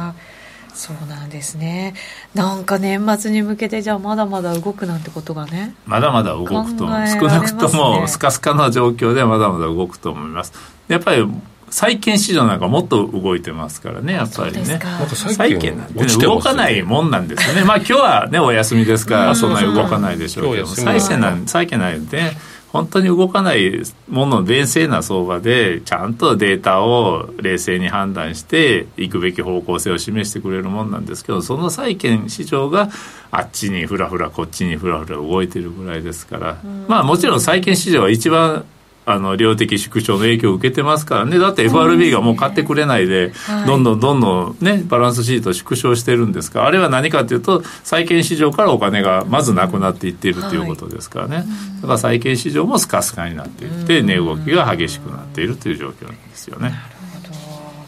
[0.83, 1.95] そうなんですね。
[2.35, 10.53] なんか年末に向けてじゃあまだまだ動くなんてことがねまだまだ動くと、ね、少なくともスカスカな状況でまだまだ動くと思います。
[10.88, 11.25] やっぱり
[11.71, 14.81] 債券市場なんかもっと動いてますからねやっぱりね。
[15.14, 17.62] 債券なんて、ね、動かないもんなんですよね。
[17.62, 22.33] まあ今日はねお休みですからそんなに動かないでしょうけど債券なん債券なんで
[22.72, 32.88] 本当に動かないものの冷静な相場でちゃんとデータを冷静に判断していくべき方向性を示してくれるもんなんですけどその債券市場が
[33.30, 36.56] あっちにふらふらこっちにふらふら動いてるぐらいですから。
[36.88, 38.64] まあもちろん債券市場は一番
[39.04, 41.38] あの量的縮小の影響を受けてますからね。
[41.38, 43.32] だって FRB がもう買ってくれないで、
[43.66, 46.60] どんどんどんどんねバランスシート縮小してるんですか。
[46.60, 51.44] らあれは何かというと債券市場からお金がまずなくなっていっているということですからね、
[51.80, 56.72] だから債券市場もスカスカになっていって値動きが激しくなっているという状況なんですよね。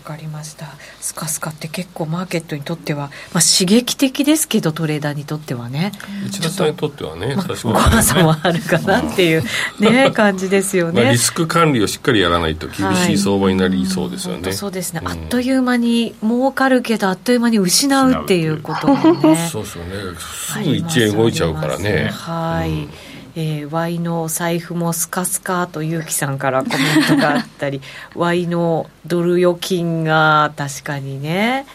[0.05, 0.67] かりました。
[1.01, 5.93] スカスカって結構マーケットにとっては、まあ、刺激的ですけどトレーダーにとってはね。
[6.27, 9.43] 内田さんにとってはね、まあ、怖さもあるかなっていう
[9.81, 19.49] ね感じですよね、まあ、リスク管理をしっかりやらないと厳しい相場になりそうですよね、はい、そうですね、うん、あっという間に儲かるけどあっという間に失うっていうこともね。
[19.51, 19.91] そうですよね。
[20.19, 22.11] すぐ1円動いちゃうからね。
[22.13, 22.91] はい、うん
[23.37, 27.81] えー、ワイの財布もスカスカと結城さんからコメントがあったり
[28.15, 31.67] ワイのドル預金が確かにね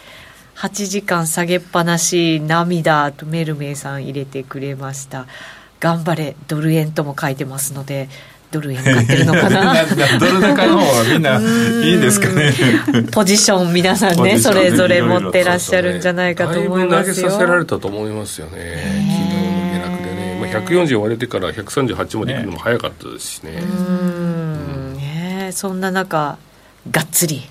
[0.55, 5.25] 8時間下げっぱなし涙とメルメイさん入れてくれました。
[5.79, 8.09] 頑張れドル円とも書いてますので
[8.51, 9.73] ドル円買ってるのかな？
[10.19, 11.39] ドル高の方はみんな
[11.87, 12.51] いいんですかね。
[13.11, 17.15] ポジション皆さんねそれぞれ持ってらっしゃるんじゃないかと思いますよ。
[17.15, 19.28] 投げさせられたと思いますよね
[20.51, 23.51] 140割れてから138まで行くのも早かったですしね。
[23.53, 24.93] ねうん。
[24.97, 26.37] ねそんな中
[26.89, 27.43] がっつり。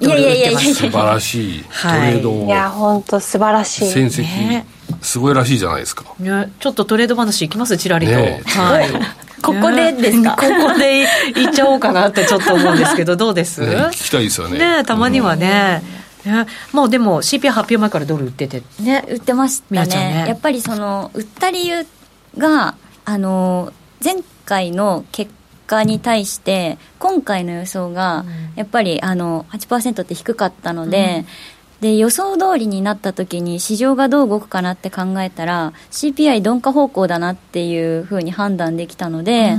[0.00, 0.58] いやいやいやいや。
[0.58, 1.64] 素晴らしい。
[1.64, 3.90] トレード、い、や本当素晴らしい。
[3.90, 4.64] 戦績、
[5.00, 7.76] すごいらしいじゃないですか、ね、ちょっとトレード話いきます？
[7.76, 8.90] ちらりと、ね、はい。
[9.42, 14.58] ここでですか、ここでいっちゃおうかなってちょっと思うんですけど どうです、ね、聞きたいですよね。
[14.58, 15.82] ねたまにはね、
[16.24, 18.62] ね、もうでも CPI 発表前からドル売ってて。
[18.80, 19.86] ね売ってましたね。
[19.86, 20.24] ね。
[20.28, 21.84] やっぱりその売った理由
[22.38, 25.32] があの前回の結
[25.66, 28.24] 果に対して今回の予想が
[28.56, 31.24] やっぱりあの8%って低かったので、
[31.78, 39.54] うん、で予想通りになった時に市場がどう動くかなって考えたら CPI 鈍化方向だなっていうふうに判断できたので、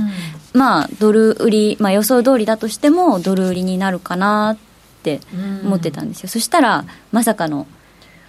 [0.54, 4.58] うん、まあドル売り、まあ、予想通りだとしてもドル売りになるかなっ
[5.02, 5.20] て
[5.64, 7.66] 思ってたんですよ、うん、そしたらまさかの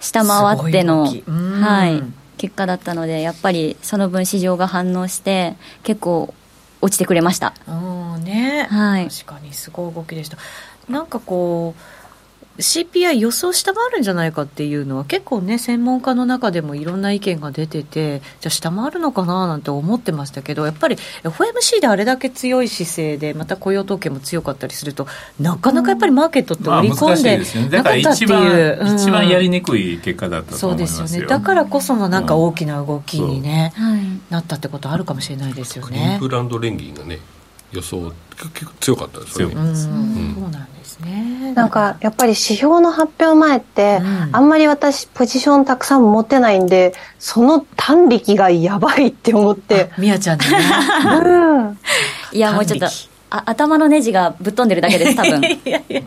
[0.00, 6.34] 下回ってのはい結果だったのでやっぱりその分市場が反応して結構
[6.80, 7.54] 落ちてくれました。
[8.18, 10.36] ね、はい、確かにすごい動きでした。
[10.88, 11.80] なんかこう
[12.58, 25.06] CPI 予想下回るんじゃないかっていうのは結構ね専門家の中でもいろんな意見が出ててじゃあ下回るのかななんて思ってましたけどやっぱり FOMC であれだけ強い姿勢でまた雇用統計も強かったりすると
[25.38, 31.26] なかなかやっぱりマーケットって織り込んでなかったっていう、まあね、一番やりにくい結果だったと思いますよ、そうですよね。
[31.28, 33.96] だからこそのなんか大きな動きにね、う。
[33.96, 36.14] ん、なったってことあるかもしれないですよね。
[36.14, 37.18] インプランド連銀がね
[37.72, 38.12] 予想
[38.54, 39.54] 結構強かったですよね。
[39.54, 39.92] うん、そう
[40.50, 41.52] なんですね。
[41.52, 49.90] なんかやっぱり指標の発表前って、うん、あんまり私ポジションたくさん持ってないんで、その単力がやばいって思って。
[49.98, 50.46] みやちゃんね。
[51.24, 51.78] うん。
[52.32, 52.86] いやもうちょっと
[53.30, 55.42] あ頭のネジがぶっ飛んでるだけです多分。
[55.44, 56.02] いやいや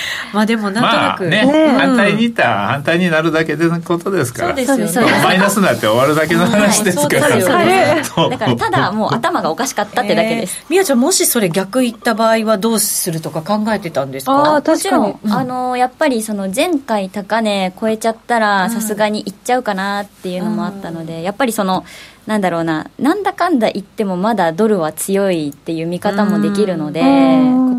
[0.32, 4.48] まあでもなんとなく、まあ、ね、ね、反対にいったら反対になるだけでのことですから。
[4.48, 14.56] そうですよ、ね、マイナスになって終わるだけの話ですから、はい、だからただもう頭がおかしかったってだけです、みやちゃんもしそれ逆言った場合はどうするとか考えてたんですか？
[14.56, 21.84] あもちろん、うん、あのやっぱりその前回高値超えちゃったらさすがにいっちゃうかなっていうのもあったので、うん、やっぱりその
[22.28, 27.00] なんだろうななんだかんだ言ってもまだドルは強いっていう見方もできるので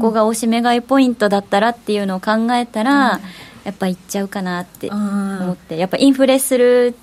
[0.01, 3.19] ここが押し目買いポイントだったらっていうのを考えたら
[3.63, 6.95] やっぱいっちゃうかなって思ってやっぱインフレする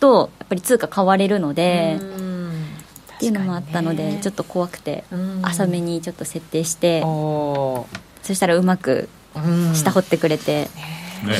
[0.00, 5.04] とやっぱり通貨買われるのでっていうのもあったのでちょっと怖くて
[5.40, 7.86] 浅めにちょっと設定してそ
[8.22, 9.08] したらうまく
[9.72, 10.64] 下掘ってくれて。
[10.76, 11.34] ねね。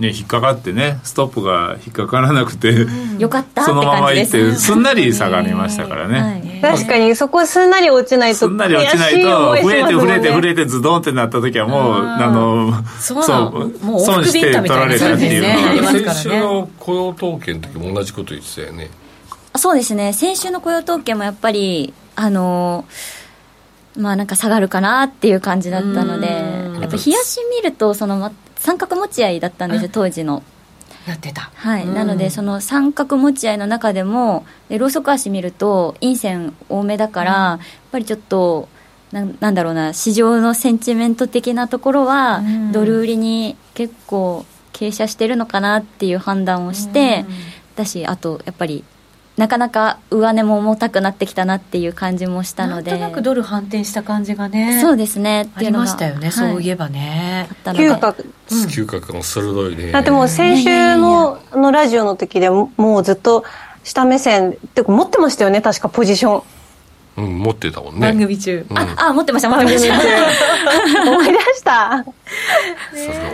[0.00, 2.86] 引っかかってねストップが引っかからなくて、
[3.18, 18.90] よかったそのまま行ってすんなり下がりましたからね、確かにそこすんなり落ちないとすんなり落ちないと増えて増えて増えてズドンってなった時はもうあのそうもう損して取られたっていうのが、先週の雇用統計の時も同じこと言ってたよね。
[19.56, 20.12] そうですね。
[20.12, 22.84] 先週の雇用統計もやっぱりあの
[23.96, 26.28] まあなんか下がるかなっていう感じだったので
[26.80, 30.42] やっぱ冷やし見るとその三角持ち合いだったんですよ当時の。
[31.06, 31.50] やってた。
[31.54, 31.86] はい。
[31.86, 38.68] なのでその三角持ち合いの中でもローソク足見ると陰線多めだから、やっぱりちょっと
[39.12, 47.24] ななんだろうな市場のセンチメント的なところは、ドル売りに結構傾斜してるのかなっていう判断をして、
[47.76, 48.84] だしあとやっぱり
[49.40, 52.90] なかなか上値も重たくなってきたなっていう感じもしたので。
[52.90, 54.82] なんとなくドル反転した感じがね。
[54.82, 55.48] そうですね。
[55.54, 57.48] ありましたよね、はい、そういえばね。
[57.64, 59.92] 嗅覚、うん、嗅覚も鋭いね。
[59.92, 62.68] だってもう先週ののラジオの時でも
[62.98, 63.44] うずっと
[63.82, 65.62] 下目線って持ってましたよね。
[65.62, 66.42] 確かポジション
[67.20, 68.00] うん、持ってたもんね。
[68.00, 69.94] 番組中、うん、ああ持ってました持ってました
[71.10, 72.04] 思い出した。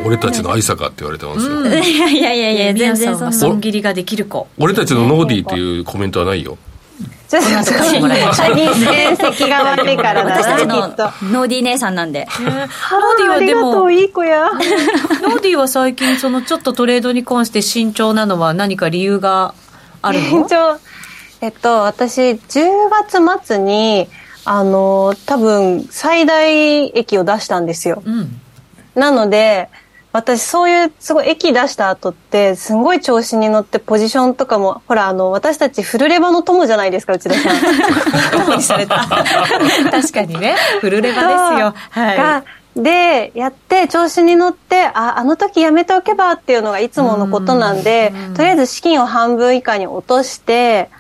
[0.04, 3.32] 俺たちの愛坂って言われてますよ、うん、いやいやいやいや全然そんな。
[3.32, 4.48] 損切りができる子。
[4.58, 6.58] 俺たちのノーディーっていうコメントはないよ。
[7.28, 7.64] ちょっと先
[9.16, 12.28] 席が悪いから私たちのノーディー姉さんなんで。
[12.40, 12.54] ノー
[13.18, 14.44] ディーはでも、いい子や。
[14.52, 19.54] ノーディーは最近、そのちょっとトレードに関して慎重なのは何か理由が
[20.02, 20.46] あるの？
[20.48, 20.78] 慎重。
[21.40, 24.08] えっと、私、10月末に、
[24.44, 28.02] あの、多分、最大益を出したんですよ。
[28.04, 28.40] うん、
[28.94, 29.68] なので、
[30.16, 37.56] 私そういうすごい駅出した後ってすごい調子に乗ってポジションとかもほらあの私たちフルレバの友じゃないですか内田さん。
[38.46, 39.04] 友にされた。
[39.90, 40.56] 確かにね。
[40.80, 41.74] フルレバですよ。
[41.90, 42.80] はい。
[42.82, 50.90] でやって調子に乗ってああの時やめておけばっていうのがいつものことなんでとりあえず資金を半分以下に落として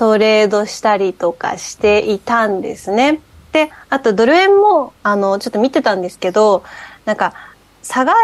[0.00, 3.20] トレードしたりとかしていたんですね。
[3.52, 6.64] で、あとドル円も、あの、ちょっと見てたんですけど、
[7.04, 7.34] なんか、
[7.82, 8.14] 下が、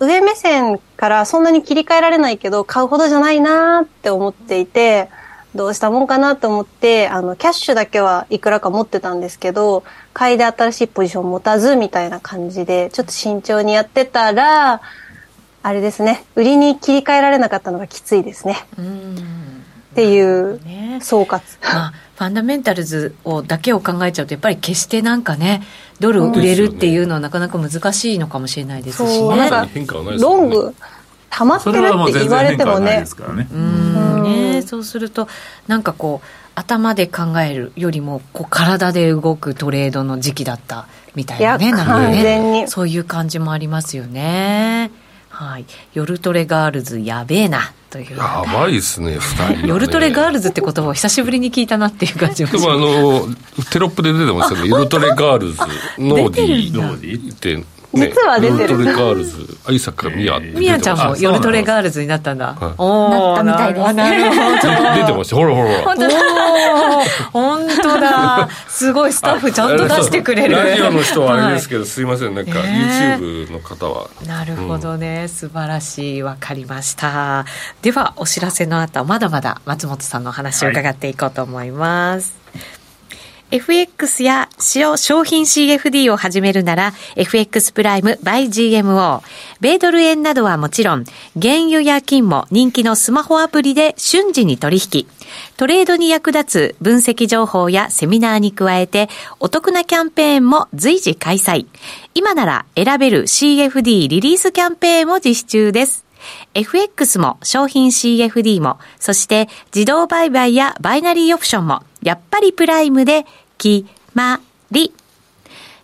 [0.00, 5.10] 上目線からそんなに切り替えられないけど、買うほどじゃないなって思っていて、
[5.54, 9.84] どうしたもんかなと思って、あの、キャッシュだけはいくらか持ってたんですけど、
[10.14, 14.80] 買いで新しいポジション持たずみたいな感じで、ちょっと慎重にやってたら、
[15.62, 18.56] あれですね、売りに切り替えられなかったのがきついですね。
[18.78, 19.55] うん
[19.96, 25.62] っていう総括、ね、まあ、ファンダメンタルズをだけを考えちゃうとやっぱり決してなんかね
[26.00, 29.50] ドルを売れるっていうのはなかなか難しいのかもしれないですしね。
[30.18, 30.74] ロング
[31.30, 33.04] 溜まってるって言われてもね。
[33.34, 33.48] ね。
[33.50, 34.22] うん。
[34.22, 35.28] ねそうすると
[35.66, 42.66] なんかこう頭で考えるよりもこう体で動くトレードの時期だったみたいなねなのでね。
[42.68, 44.90] そういう感じもありますよね。
[45.38, 48.16] はい、夜トレガールズやべえなという。
[48.16, 53.34] やばいですね2人、ね、夜トレガールズって言葉を久しぶりに聞いたなっていう感じもでもあの
[53.70, 55.58] テロップで出てますよね夜トレガールズ
[55.98, 57.62] ノーディーノーディーって
[57.96, 58.72] 実は出てる。
[58.72, 60.38] 夜トレガールズ、愛坂みや。
[60.38, 62.56] みやちゃんも夜トレガールズになったんだ。
[62.78, 63.94] おなったみたいです。
[63.94, 64.94] なるほど。
[64.94, 65.36] 出てました。
[65.36, 65.78] ほらほら。
[65.82, 66.08] 本当だ。
[67.32, 68.48] 本当だ。
[68.68, 70.56] すごいスタッフちゃんと出してくれる。
[70.56, 72.34] ラジオの人はあれですけど、すいません。
[72.34, 74.08] なんか YouTube の方は。
[74.26, 75.28] なるほどね。
[75.28, 76.22] 素晴らしい。
[76.22, 77.44] わかりました。
[77.82, 82.34] では、お知らせの後、まだまだ松本さんのお話を伺っていこうと思います。
[83.48, 89.22] FX や商品 CFD を始めるなら FX プライム by GMO。
[89.60, 91.04] 米ドル円などはもちろん、
[91.40, 95.06] 原油や金も人気のスマホアプリで瞬時に取引。
[95.56, 101.66] トレードに役立つ分析情報やセミナーに加えて、お得なキャンペーンも随時開催。
[102.14, 106.04] 今なら選べる CFD リリースキャンペーンも実施中です。
[106.54, 113.26] FX も商品 CFD も、そして自動売買やバイナリーオプションも、やっぱりプライムで
[113.58, 113.84] 決
[114.14, 114.40] ま
[114.70, 114.92] り。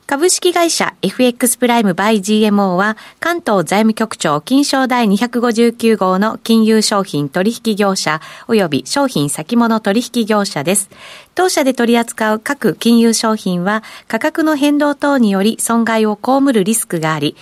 [0.06, 10.90] 株式会社 FX プライムバイ GMO は関東財務局長金賞第259号の金融商品取引業者及び商品先物取引業者です。
[11.34, 17.36] 当社で取り扱う各金融商品は価格の変動等により損害を被るリスクがあり、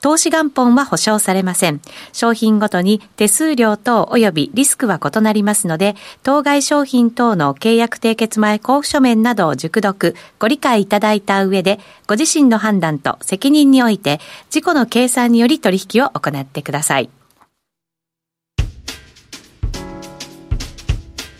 [0.00, 1.80] 投資元本は保証されません。
[2.12, 17.10] 商品ごとに手数料等及びリスクは異なりますので、当該商品等の契約締結前交付書面などを熟読、ご理解いただいた上で、ご自身の判断と責任において、自己の計算により取引を行ってください。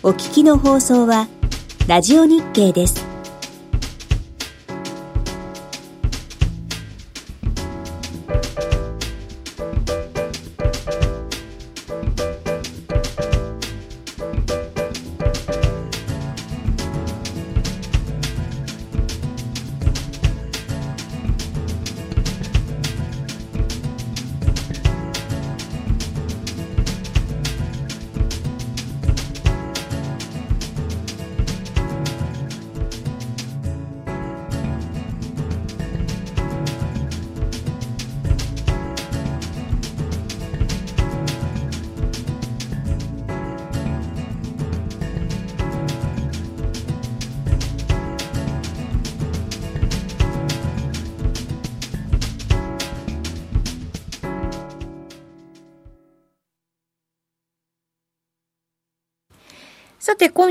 [0.03, 1.27] お聞きの放送は、
[1.87, 3.10] ラジオ日経です。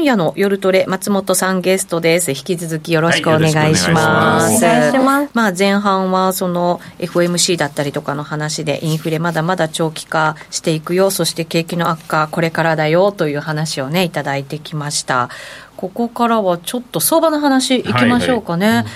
[0.01, 2.30] 今夜の夜トレ、松本さんゲストです。
[2.30, 4.57] 引き続きよろしくお願いします。
[4.57, 5.30] お願いします。
[5.34, 15.28] まあ、前半はその FMC だったりとかの話で、インフレまだまだ長期化していくよ、そして景気の悪化、これからだよという話をね、いただいてきました。
[15.76, 18.66] ここからはちょっと相場の話いきましょうかね。
[18.68, 18.86] はいはい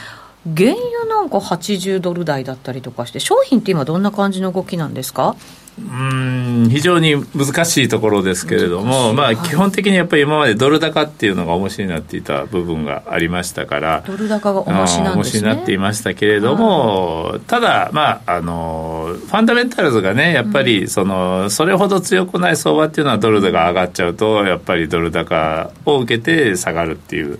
[0.56, 5.36] 原油なんか80ドル台だったりとかして、商品って今、どんな感じの動きなんですか？
[5.76, 15.40] うん非常に難しいところですけれども、まあ、基本的にやっぱり今までドル高っていうのが重しになっていた部分がありましたからドル高が重しなんですね。
[15.40, 27.38] 重しになっていましたけれども、はい、ただ、まあ、あのファンダメンタルズがねやっぱりそのそれほど強くない相場っていうのはドル高上がっちゃうとやっぱりドル高を受けて下がるっていう。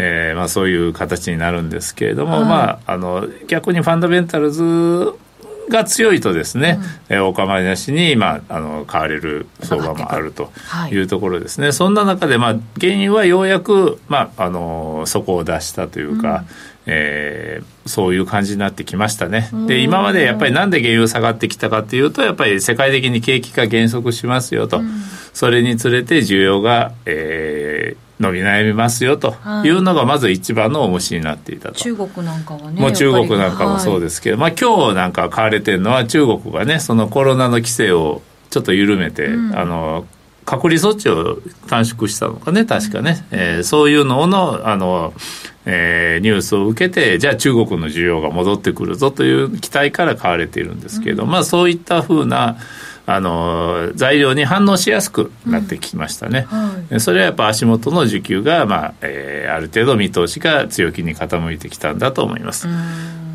[0.00, 4.62] えーまあ、そういう形になるんですけれども、はい、まあ、あの逆にファンダメンタルズ
[5.68, 10.52] が強いとですね、うん、お構いなしに、まあ、あの買われる相場もあると
[10.90, 10.98] い。
[10.98, 16.44] うところですね、はい、そんな中で、まあ、原油はようやく、まあ、あの底を出したというか、うん、
[16.86, 19.50] えー、そういう感じになってきましたね。
[19.66, 25.02] で今までやっぱりなんで原油下がってきたかというとやっぱり世界的に景気が減速しますよと、うん、
[25.32, 29.68] それにつれて需要が、えー、伸び悩みますよとい。
[29.70, 40.06] うのがまず一番の重しになっていたと、中国なんかはねもう中国なんかもそうですけど、はい、まあ今日なんか買われてるのは中国がねそのコロナの規制をちょっと緩めて、うん、あの
[40.44, 45.12] 隔離措置を短縮したのかね確かね、うん、えー、そういうののあの、
[45.66, 52.56] えー、ニュースを受けてじゃあ中国の需要が戻ってくるぞという期待から買われているんですけど、うん、まあそういったふうな
[53.10, 56.58] あの材料に反応しやすくなってきましたね、うん
[56.90, 62.68] はい、それはやっぱ足元の需給が、まあえー、ある程度見通しが強気に傾いてきたんだと思います。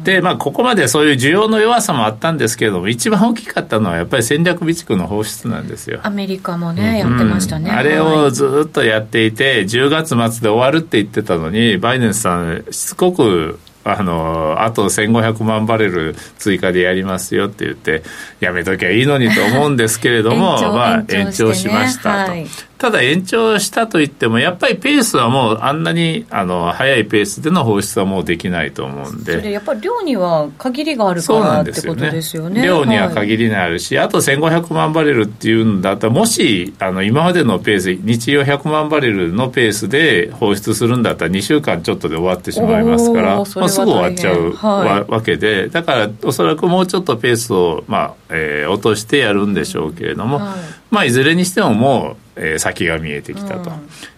[0.03, 6.01] でまあ、ここまでそういう需要の弱さもあったんですけれども一番大きかったのはやっぱり戦略備蓄の放出なんですよ。
[6.03, 7.71] アメリカもね、うん、やってましたね。
[7.71, 18.03] あれをずっとやっていて10月末で終わるって言ってたのにバイデンさんしつこくあのあと1500万バレル追加でやりますよって言って
[18.39, 29.39] やめときゃいいのにと思うんですけれども まあ延長しましたと、はい、ただ延長したといってもやっぱりペースはもうあんなにあの速いペースでの放出はもうできないと思うんで。
[29.39, 45.69] それやっぱり量には限りがあるからってことですよね、ね、量には限りがあるし、はい、あと1500万バレルっていうんだったらもしあの今までのペース日曜100万バレルのペースで放出するんだったら2週間ちょっとで終わってしまいますから、まあ、すぐ終わっちゃうわ,、わけで。
[45.69, 53.71] だからおそらくもうちょっとペースを、まあえー、落としてやるんでしょうけれども、はいまあ、いずれにしてももう、えー、先が見えてきたと、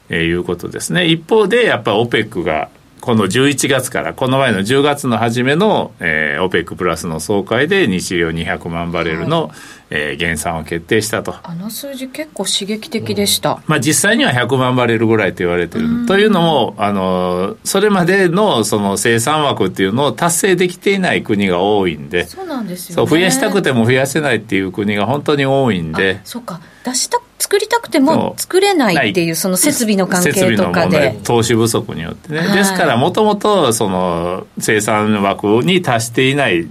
[0.09, 1.07] えー、いうことですね。
[1.07, 2.69] 一方で、やっぱり OPEC が
[3.05, 9.57] この11月から、この前の10月の初めの、えー、OPEC プラスの総会で日量200万バレルの、はい、
[9.91, 11.35] えー、減産を決定したと。
[11.43, 13.61] あの数字結構刺激的でした。
[13.67, 16.07] まあ実際には100万バレルぐらいと言われてる。
[16.07, 26.21] というのも、あの、それまでのその生産枠っていうのを達成できていない国が多いんで、そうなんですよ、ね、増やしたくても増やせないっていう国が本当に多いんで。
[26.23, 26.59] そうか。
[26.83, 31.19] 出した作りたくても作れないっていうその設備の関係とかで。
[31.23, 36.67] 投資不足によってね、はい、ですからもともとその生産枠に達していない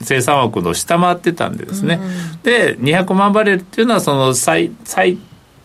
[0.00, 2.00] 生産枠の下回ってたんでですね、
[2.34, 5.18] うん、で200万バレルっていうのはその最最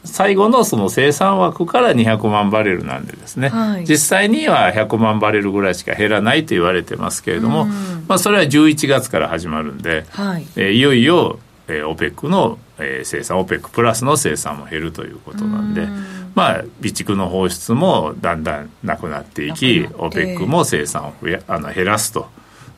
[0.08, 10.48] 最後のその生産枠から200万バレルなんでですね、はい、実際には100万バレルぐらいしか減らないと言われてますけれども、うん、まあ、それは11月から始まるんで、はい。
[10.56, 22.30] えー、いよいよ、えー、OPEC の、えー、生産 OPEC プラスの生産も減るということなんで、うん、まあ備蓄の放出もだんだんなくなっていき OPEC も生産を増やあの減らすと。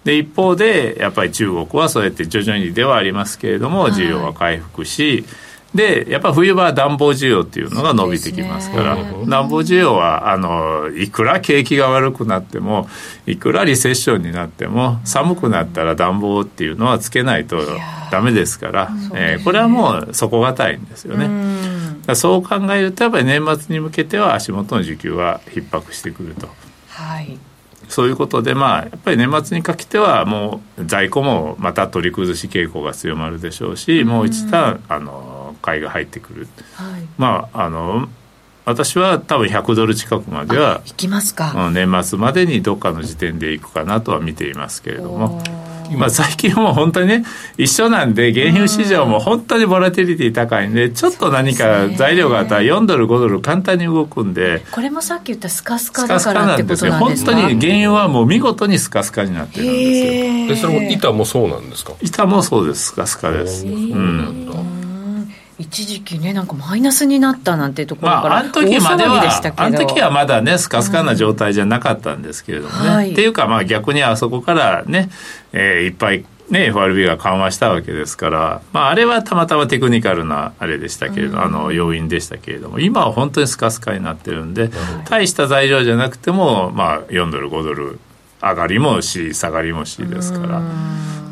[0.04, 5.26] で一方でやっぱり中国はそうやって徐々にではありますけれども需要は回復し、
[5.74, 12.88] でやっぱ冬場は暖房需要っていうのが伸びてきますから、ね、暖房需要はあのいくら景気が悪くなっても
[13.28, 17.62] いくらリセッションになっても寒くなったら暖房っていうのはつけないと
[18.12, 21.30] ダメですから、えー、これはもう底堅いんですよね。
[22.16, 26.50] そう考えるとやっぱり年末に向けては足元の需給は逼迫してくると。
[26.88, 27.38] はい。
[27.90, 38.08] そういうことで、まあ、やっぱり年末にかけてはもう在庫もまた取り崩し傾向が強まるでしょうし、もう一段あの買いが入ってくる、はい、まああの
[38.66, 45.42] 私は多分100ドル近くまではいきますか、年末までにどっかの時点でいくかなとは見ていますけれども。
[45.98, 47.26] まあ、最近も本当にね
[47.58, 57.32] 一緒なんで原油市場も本当にボラティリティ高いんでちょっと何か材料があったら4ドル5ドル簡単に動くんでこれもさっき言ったスカスカだからってことなんですか？
[57.34, 60.68] 本当に原油はもう見事にスカスカになってるんですよ。
[60.68, 61.94] でそれも板もそうなんですか？
[62.04, 62.90] 板もそうです。
[62.90, 63.66] スカスカです。
[63.66, 64.89] うん
[65.60, 69.22] 一時期ねなんかマイナスになったなんてところから、まあ、あの時までは
[69.58, 72.88] あの時はまだねスカスカな状態じゃなかったんですけれどもね、うん。
[72.96, 75.10] はい、っていうかまあ逆にあそこからね、
[75.52, 84.72] えー、いっぱいね、FRB が緩和したわけですから、まあ、あれはたまたまテクニカルなあれでしたけれど、うん、あの要因でしたけれども今は本当にスカスカになってるんで、うん、
[85.08, 88.00] 大した材料じゃなくても、まあ、4ドル5ドル
[88.42, 90.62] 上がりもし下がりもしですから。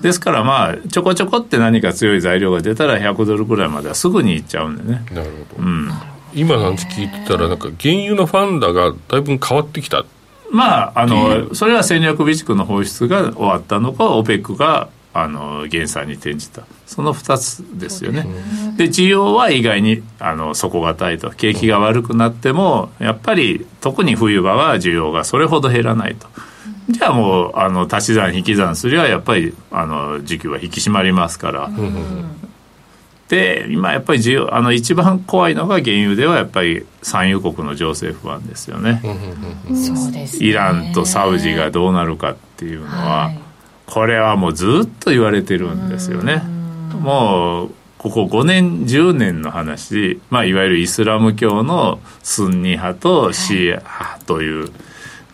[0.01, 5.03] ですからまあちょこちょこって何か強い材料が出たら100ドルぐらいまではすぐにいっちゃうんでね。
[5.11, 5.63] なるほど。
[5.63, 5.89] うん、
[6.33, 10.05] 今の話聞いてたらなんか原油のファンダがだいぶ変わってきた。
[10.51, 16.63] まあ、あのそれは戦略備蓄の放出が終わったのか OPEC があの減産に転じた。
[16.85, 18.25] その2つですよね。
[18.77, 21.31] で需要は意外にあの底堅いと。
[21.31, 26.27] 景気が悪くなってもやっぱり特に冬場は需要がそれほど減らないと
[26.89, 31.69] じゃあもうあの足し算引き算すりゃやっぱりあの時給は引き締まりますから、
[33.27, 39.01] で今やっぱり需要あの一番怖いのが原油ではやっぱり産油国の情勢不安ですよね、
[39.73, 43.39] そうですイランとサウジがどうなるかっていうのは、はい。
[43.85, 46.43] これはもうずっと言われてるんですよね。
[46.99, 54.71] もうここ5年10年の話、まあ、いわゆるイスラム教のスンニ派とシーア派という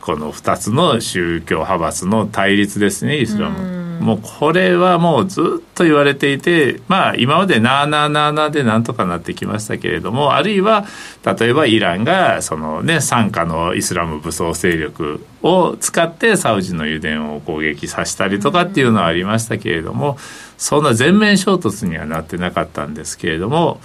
[0.03, 3.83] この2つの宗教派閥の対立ですねイスラム。
[4.01, 10.85] もうこれはもうずっと言われていて、まあ今までなあなあなあなあでなんとかなってきましたけれども、あるいは
[11.23, 20.17] 例えばイランがそのね、傘下のイスラム武装勢力を使ってサウジの油田を攻撃させたりとかっていうのはありましたけれども、
[20.57, 23.79] そんな全面衝突にはなってなかったんですけれども、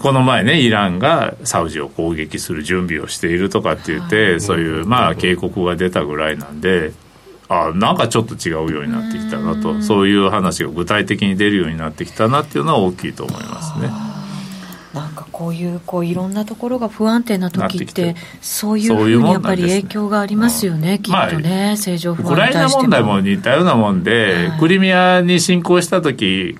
[0.00, 6.92] この前ねイランがサウジを攻撃する準備をしているとかって言って、そういうまあ警告が出たぐらいなんで
[7.48, 9.80] あなんかちょっと違うようになってきたなと。
[9.82, 13.90] そういう話が具体的に出るようになってきたなっていうのは大きいと思いますね。
[14.94, 26.58] なんかこういうこういろんなところが不安定な時ってそういうふうにやっぱり影響がありますよね、きっとね、正常不安ウクライナ問題も似たようなもんで、はい、クリミアに侵攻した時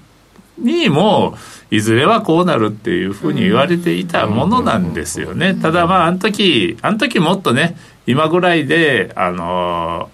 [0.59, 1.37] にも
[1.71, 5.55] いずれはこうなるっていうふうに言われていたものなんですよね。
[5.55, 10.11] ただまああの時あの時もっとね今ぐらいであの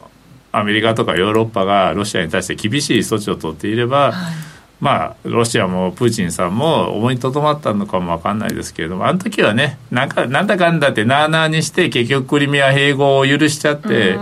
[0.53, 4.35] アメリカとかヨーロッパがロシアに対して厳しい措置を取っていれば、はい、
[4.81, 14.19] まあロシアもプーチンさんも思いとどまったのかも分かんないですけれどもあの時はねなんかなんだかんだってなあなあにして結局クリミア併合を許しちゃって。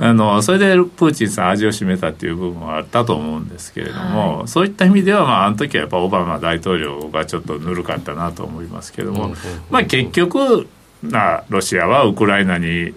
[0.00, 9.34] あのそれでプーチンさん味を占めたっていう部分はあったと思うんですけれども、はい、そういった意味では、まあ、あの時はやっぱオバマ大統領がちょっとぬるかったなと思いますけれども、
[9.70, 10.68] まあ、結局
[11.02, 12.94] なロシアはウクライナに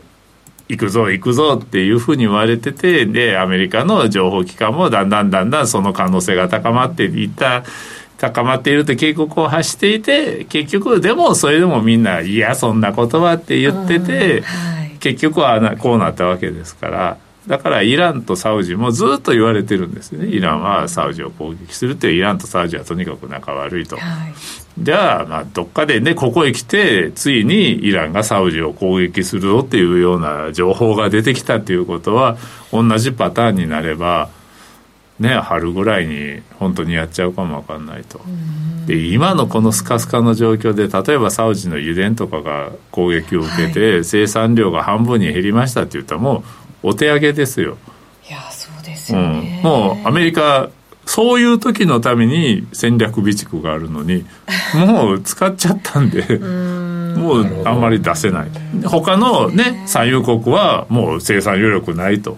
[0.70, 7.64] 行くぞ行くぞっていうふうに言われててでアメリカの情報機関もだんだんだんだんその可能性が高まっていった
[8.18, 17.18] 高まっていると警告を発していて結局でもそれでもみんないやそんな言葉って言ってて、はい、結局はこうなったわけですから
[17.48, 20.28] だからイランとサウジもずっと言われてるんですね。
[20.28, 23.96] イランはサウジを攻撃するってイランとサウジはとにかく仲悪いと。
[23.96, 24.34] はい。
[24.80, 32.38] じゃあ、まあ、どっかでね、ここへ来て、ついにイランがサウジを攻撃するぞっていうような情報が出てきたっていうことは、
[32.72, 34.30] 同じパターンになれば、
[35.20, 38.22] ね、春ぐらいに本当にやっちゃうかもわかんないと。
[38.86, 47.78] で、今のこのスカスカの状況で、例えばサウジの油田とかが攻撃を受けて、はい、生産量が半分に減りましたって言ったら、もうお手上げですよ。
[48.28, 49.62] いや、そうですよね。
[49.64, 50.70] うん、もうアメリカ
[51.08, 54.26] そういう時のために戦略備蓄があるのに
[54.76, 58.48] もう使っちゃったんでもうあんまり出せない。
[58.86, 62.38] 他のね産油国はもう生産余力ないと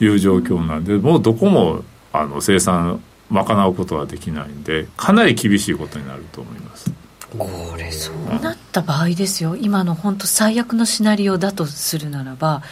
[0.00, 3.00] いう状況なんでもうどこもあの生産
[3.30, 6.92] 賄うことはできないんでかなり厳しいことになると思います。
[7.38, 7.48] こ
[7.78, 9.56] れそうなった場合ですよ。
[9.56, 12.62] 今の本当最悪のシナリオだとするならば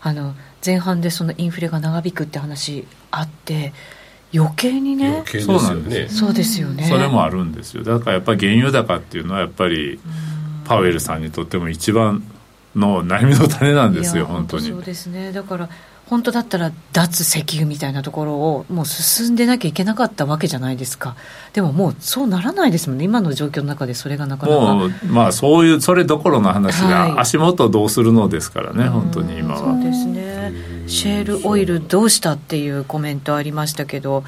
[0.00, 0.34] あの
[0.64, 3.72] 前半でそのインフレが長引くって話あって
[4.34, 6.84] 余計にねそうなんですそうですよね。
[6.84, 7.82] それもあるんですよ。
[7.82, 9.98] だからやっぱり原油高っていうのはやっぱり
[10.64, 12.22] パウエルさんにとっても一番
[12.76, 14.68] の悩みの種なんですよ本当に。
[14.68, 15.32] そうですね。
[15.32, 15.68] だから
[16.08, 21.16] 本当だったら脱石油みたいなところをもう進んでなきゃいけなかったわけじゃないですか。
[21.52, 23.04] でももうそうならないですもんね。
[23.04, 24.74] 今の状況の中でそれがなかなか。
[24.74, 29.58] もうまあそういうそれどころの話が足元どうするのですからね、はい、本当に今は。
[29.58, 30.52] そうですね。
[30.86, 34.24] シェールオイルどうしたっていうコメントありましたけど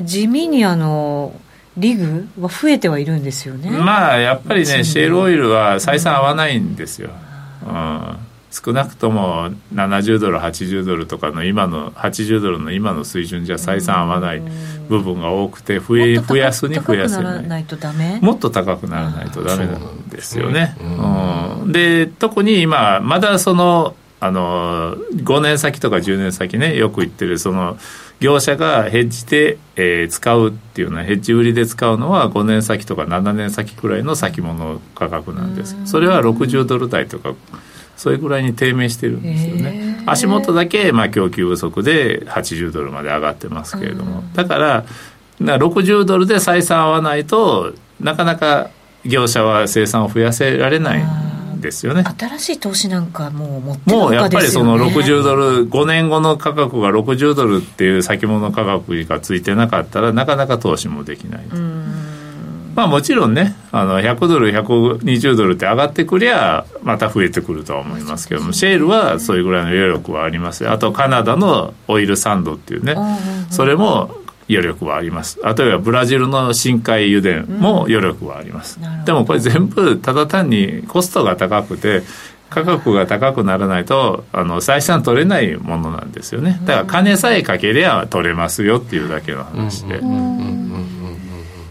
[0.00, 1.34] 地味にあの
[1.76, 3.70] リグは増えてはいるんですよね。
[3.70, 7.33] まあやっぱりねシェールオイルは採算合わないんですよ、うん
[8.54, 14.42] 少なくとも70ドル80ドルとかの今の80ドルの今の水準じゃ採算合わない
[14.88, 18.20] 部分が多くて増え増やすに増やせない。
[18.20, 20.76] もっと高くならないとダメなんですよね。
[20.80, 27.76] うん、で特に今まだそのあの5年先とか10年先ねよく言ってるその
[28.20, 35.76] 業者がヘッジで、えー、使うっていうのはヘッジ売りで使うのは5年先とか7年先くらいの先物価格なんです。
[35.84, 37.34] それは60ドル台とか
[37.96, 40.02] それぐらいに低迷してるんですよね。
[40.06, 44.84] 足元だけ、まあ、供給不足で80ドルまで上がってますけれども、だから
[45.40, 48.70] 60ドルで採算合わないとなかなか
[49.04, 51.04] 業者は生産を増やせられない
[51.64, 52.04] ですよね。
[52.18, 61.44] 新しい投資なんかもう持ってもうやっぱりその60ドル5年後の価格が60ドルっていう先物価格がついてなかったらなかなか投資もできない。
[62.74, 72.96] まあもちろんねあの100ドル120ドルって上がってくりゃまた増えてくるとは思いますけどもシェールはそれぐらいの余力はありますあとカナダのオイルサンドっていうね。
[73.50, 75.38] それも余力はあります。
[75.42, 82.02] 例えばブラジルの深海油田も余力はあります、うん、でもこれ全部ただ単にコストが高くて
[82.50, 86.60] 価格が高くならないとあの採算取れないものなんですよね。
[86.64, 90.00] だから金さえかけりゃ取れますよっていうだけの話で。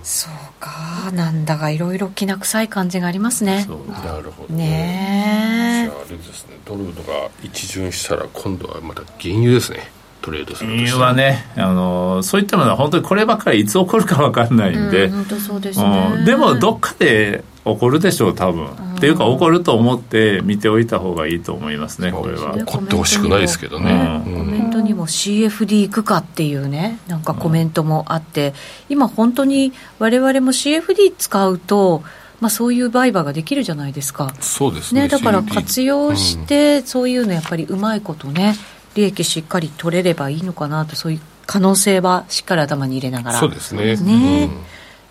[0.04, 1.12] そうか。
[1.14, 3.66] なんだかいろいろきな臭い感じがありますね。
[4.04, 5.88] なるほどね。
[5.88, 6.58] ねあれですね。
[6.66, 9.92] ドルとか一巡したら今度はまた原油ですね
[10.24, 22.58] トレードする理由はねあのそういったものは本当にこればっかりいつ起こるか分かんないんで、そうですね、でもどっかで起こるでしょう多分、っていうか起こると思って見ておいた方がいいと思いますねこれは。
[22.58, 28.54] 起こってほしくないですけどね、コメントにも CFD 行くかっていうねなんかコメントもあって、
[28.90, 32.04] 今本当に我々も CFD 使うと
[32.44, 34.34] まあ、そういう売買ができるじゃないですか。
[34.42, 35.04] そうですね。
[35.04, 38.56] ねだから活用して、そういうのやっぱりうまいことね、
[38.96, 43.40] 利益しっかり取れればいいのかなとそういう可能性はしっかり頭に入れながら。
[43.40, 43.96] そうですね。
[43.98, 44.52] ね、うん、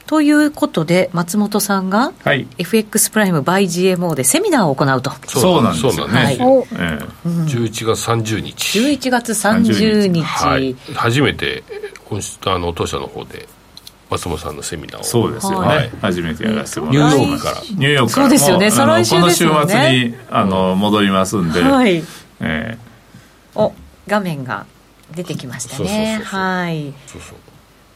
[0.07, 5.13] ということで松本さんが、はい、FX プライム by GMO でセミナーを行うと。
[5.27, 8.79] そうなんですよね、はい、11月30日。
[8.79, 11.63] 11月30日、はい、初めて
[12.47, 13.49] あの当社の方で
[14.11, 15.05] 松本さんのセミナーを。
[15.05, 17.61] そうですよね、はい、初めてやらせてもらニューヨークから。
[17.61, 18.29] ニューヨークから。
[18.29, 18.71] そうですよね。
[18.71, 19.55] 再来週ですよね。
[19.55, 22.03] この週末にあの戻りますんで、はい。
[22.41, 22.92] えー
[23.55, 23.73] お
[24.07, 24.67] 画面が
[25.15, 26.21] 出てきましたね。
[26.25, 26.95] はい。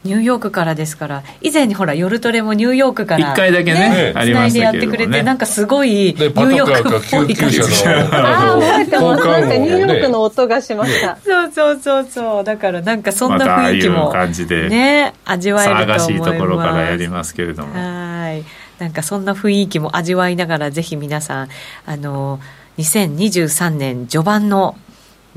[0.03, 11.17] ニューヨークからですから以前にほら夜トレもニューヨークから1回だけねつないでやってくれてなんかすごいニューヨークっぽい感じああ覚えてますなんかニューヨークの音がしました。
[11.17, 12.43] そうそうそうそう。
[12.43, 16.05] だからなんかそんな雰囲気も感じでね味わえると思います。
[16.05, 17.73] しいところからやりますけれども。
[17.73, 18.45] はい。
[18.79, 21.49] なんかそんな雰囲気も味わいながらぜひ皆さん
[21.85, 22.39] あの
[22.77, 24.77] 2023年序盤の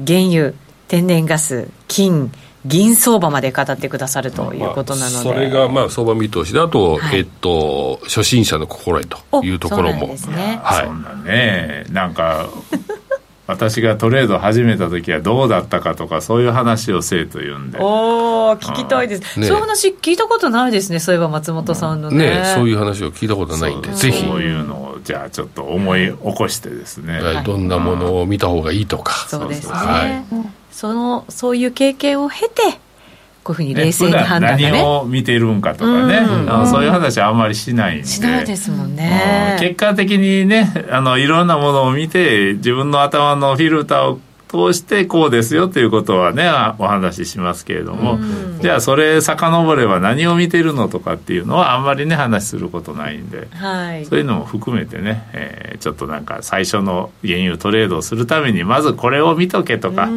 [0.06, 0.52] 原油
[0.88, 2.32] 天然ガス金
[2.66, 10.08] 銀相場まで語ってくださるということなので、まあ、それがまあ相場見通しであと、はい、えっと初心者の心得というところも。
[10.08, 12.48] ですね、はい、そんなねなんか
[13.46, 17.78] 私がトレード始めた時はどうだったかとかそういう話をせえというんで。
[17.80, 22.30] おお聞きたいです、ね、そういう話聞いたことないですねそういえば松本さんのね。
[22.30, 24.26] ねそういう話を聞いたことないんでぜひ。
[24.26, 32.62] そういうのをじゃあちょっと思い起こしてですね、はい、どんなものを見た方がいいとか、そうですね、はい、そのそういう経験を経て
[33.42, 38.06] こういうふうに冷静に判断が、ね、何を見てるんかとかね、うん、そういう話はあんまりしないんで。
[38.06, 44.20] しないですもんね、結果的にねあのいろんなものを見て自分の頭のフィルターを
[44.50, 48.18] 通してこうですよということはねお話ししますけれども、
[48.60, 60.08] じゃあそれ遡れば何を見てるのとかっていうのはあんまりね話することないんで、はい、そういうのも含めてね、えー、ちょっとなんか最初の原油トレードをするためにまずこれを見とけとか、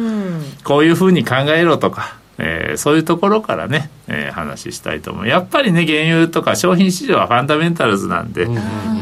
[0.64, 5.28] こういうふうに考えろとかえー、そういうところからね、えー、話したいと思う。
[5.28, 8.48] やっぱりね原油とか商品市場はファンダメンタルズなんで、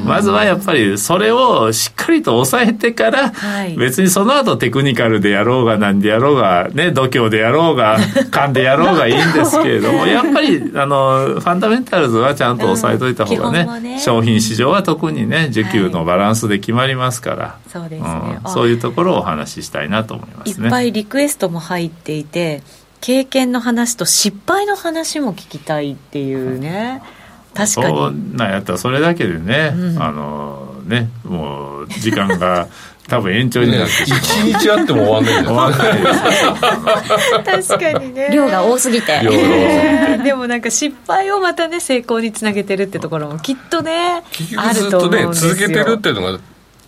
[0.04, 7.98] まずはやっぱりそれをしっかりと抑えてから、はい、別にその後テクニカルでやろうが何でやろうがね度胸でやろうが
[8.30, 20.64] 勘でやろうがいいんですけれどもやっぱりあのファンダメンタルズはちゃんと抑えといた方がねうんね、商品市場は特にね需給のバランスで決まりますから、はい、そうですね、うん、そういうところをお話ししたいなと思いますね。
[20.66, 22.62] いっぱいリクエストも入っていて
[23.02, 27.02] 経験の話と失敗の話も聞きたいっていうね。
[27.52, 27.96] 確かに。
[27.96, 32.68] そんなんやったらそれだけでね、うん、あのねもう時間が
[33.08, 34.20] 多分延長になってしまう。
[34.20, 38.30] 一日あっても終わんない終わんないです確かにね。
[38.32, 39.20] 量が多すぎて。
[40.22, 44.22] でもなんか失敗をまたね成功につなげてるってところもきっとね
[44.56, 45.54] あると思うんですよ。
[45.54, 46.38] 続けてるっていうのが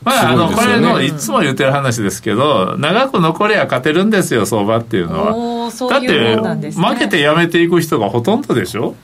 [0.04, 5.70] まあ、あの、これの、いつも言ってる話ですけど、長く残りゃ勝てるんですよ、相場っていうのは。
[5.90, 8.94] だって、負けてやめていく人がほとんどでしょ？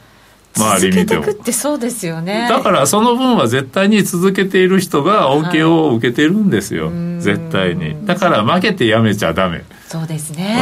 [0.57, 1.23] 周り見ても。
[1.23, 2.49] 続けていくってそうですよね。
[2.51, 8.05] だからその分は絶対に続けている人が恩恵を受けてるんですよ、はい、絶対に。
[8.05, 9.63] だから負けてやめちゃダメ。
[9.87, 10.61] そうですね、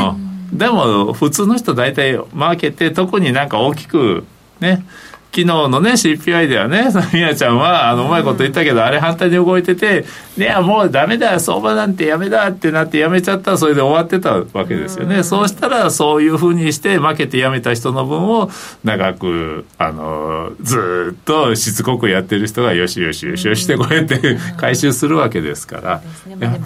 [0.52, 4.24] うん、でも普通の人大体負けて特になんか大きく
[4.60, 4.84] ね
[5.30, 10.04] 昨日のね CPI ではね みやちゃんはあのうまいこと言ったけど、あれ反対に動いてて
[10.36, 18.50] 「いやもうダメだ相場なんてやめだ」ってなってやめちゃったらそれで終わってたわけですよね、うそうしたらそういうふうにして負けてやめた人の分を
[18.84, 26.02] 長くあのずっとしつこくやってる人がよしよしよしよししてこうやって回収するわけですから、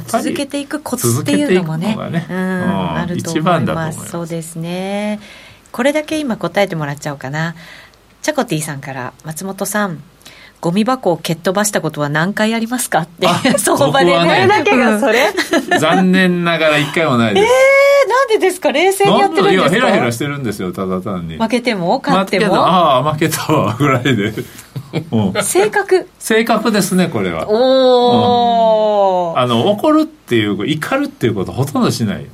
[0.06, 4.10] 続けていくコツっていうのもねね、うん、あると思います。
[4.10, 5.20] そうですね。
[5.72, 7.54] これだけ今答えてもらっちゃおうかな
[8.22, 10.02] チャコティさんから松本さん
[10.60, 13.26] ゴミ箱を蹴っ飛ばしたことは何回ありますかって
[13.58, 14.46] 相場でね。
[14.46, 14.46] ね。
[14.46, 15.32] だけがそれ？
[15.80, 17.46] 残念ながら一回もないです。
[17.46, 18.70] えー、なんでですか？
[18.70, 19.70] 冷静にやってるんですか？
[19.70, 21.36] ヘラヘラしてるんですよただ単に。
[21.36, 22.64] 負けても勝っても？
[22.64, 24.32] ああ負けたわぐらいで。
[25.42, 26.08] 性格？
[26.20, 27.48] 性格ですねこれは。
[27.48, 32.26] おお、うん、あの怒るっていう怒るっていうことほとんどしない。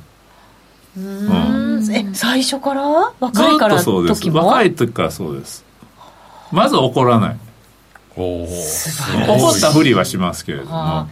[0.95, 2.83] うん、え最初から？
[3.19, 3.79] 若いから？
[3.79, 4.29] そうです。
[4.29, 5.65] 若い時からそうです
[6.51, 7.37] まず怒らない。
[8.17, 8.45] 怒
[9.55, 11.07] ったふりはしますけれども。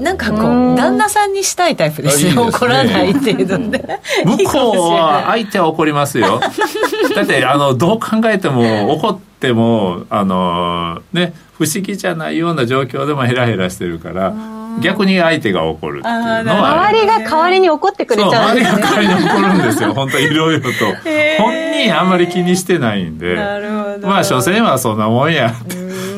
[0.00, 2.34] なんかこう旦那さんにしたいタイプですね。
[2.38, 3.84] 怒らないっていうので。
[4.24, 6.40] 向こうは相手は怒りますよ。
[7.14, 14.32] だってあのどう考えても怒ってもあのね不思議じゃないような状況でもヘラヘラしてるから
[14.80, 16.88] 逆に相手が怒るっていうのは。
[16.88, 19.94] 周りが代わりに怒ってくれちゃうんです、ね、周りが代わりに怒るんですよ。
[19.94, 20.68] 本当いろいろと。
[21.38, 23.36] 本人あんまり気にしてないんで。
[24.02, 25.54] まあ所詮はそんなもんや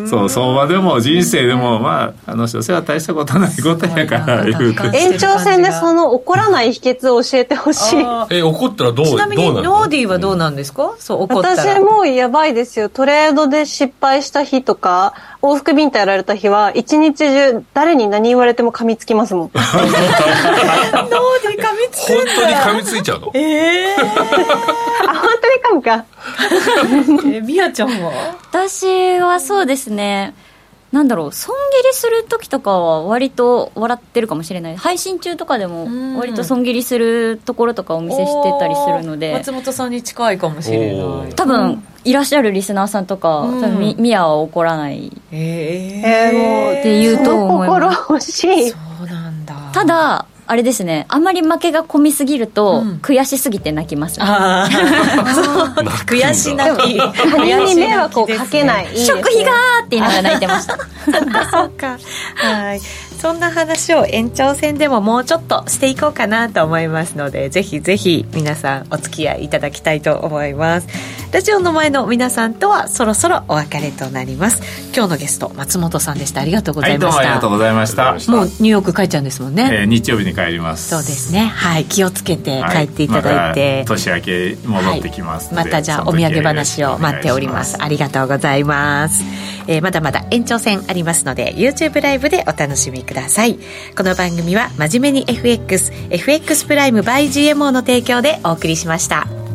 [0.09, 8.05] そう相場でも人生でもまああの所詮は大したことないことやから言うて延長戦でその怒らない秘訣を教えてほしい。
[8.31, 11.63] え怒ったらどうちなみにノーディーはどうなんですか、そう怒ったら。
[11.77, 12.89] 私もやばいですよ。
[12.89, 19.51] トレードで失敗した日とか往復ビンタやられた日は一日中誰に何言われても噛みつきますもん。
[19.55, 23.31] ノーディー噛みつく本当に噛みついちゃうの？
[23.35, 23.41] え
[23.93, 26.05] えー、あ本当に噛むか。
[27.37, 28.13] えみやちゃんは？
[28.51, 29.96] 私はそうですね
[30.93, 34.77] なんだろう損切りする時とかは割と笑ってるかもしれない。
[34.77, 39.33] 配信中とかでも割と損切りするところとかお見せしてたりするので。
[39.33, 41.35] 松本さんに近いかもしれない。
[41.35, 45.13] 多分いらっしゃるリスナーさんとか、多分みミヤは怒らない。
[45.33, 47.99] ええー、もうって言うと思います。
[47.99, 48.71] 心欲しい。
[48.71, 49.55] そうなんだ。
[49.73, 51.07] ただあれですね。
[51.09, 54.69] あまり負けが込みすぎると、うん、悔しすぎて泣きます、あ あ
[56.07, 56.99] 悔し泣き。
[56.99, 60.77] 他人に迷惑をかけない、 ね、食費がーって言いながら泣いてました。
[61.51, 61.99] そうか。
[62.35, 62.81] はい
[63.17, 70.89] そんな話を延長戦でももうちょっとしていこうかなと思いますのでぜひぜひ皆さんお付き合いいただきたいと思います。
[71.33, 74.63] ラジオの前の皆さんとはそろそろお別れとなります。
[74.95, 76.41] 今日のゲスト松本さんでした。
[76.41, 78.13] ありがとうございました、はい、どうもありがとうございました。
[78.13, 80.89] もうニューヨーク帰っちゃうんですもんね、えー、日曜日に帰ります。
[80.89, 81.47] そうですね。
[81.47, 81.85] はい。
[81.85, 87.83] 気をつけて帰っていただいて、はいま、年明け戻ってきます、はい、またじゃあお土産話を待っております。
[87.83, 89.25] ありがとうございます、
[89.67, 93.59] えー、まだまだ延長戦ありますので YouTube ライブでお楽しみください
[93.97, 99.46] この番組は真面目に FXFX プライム by GMO の提供でお送りしました。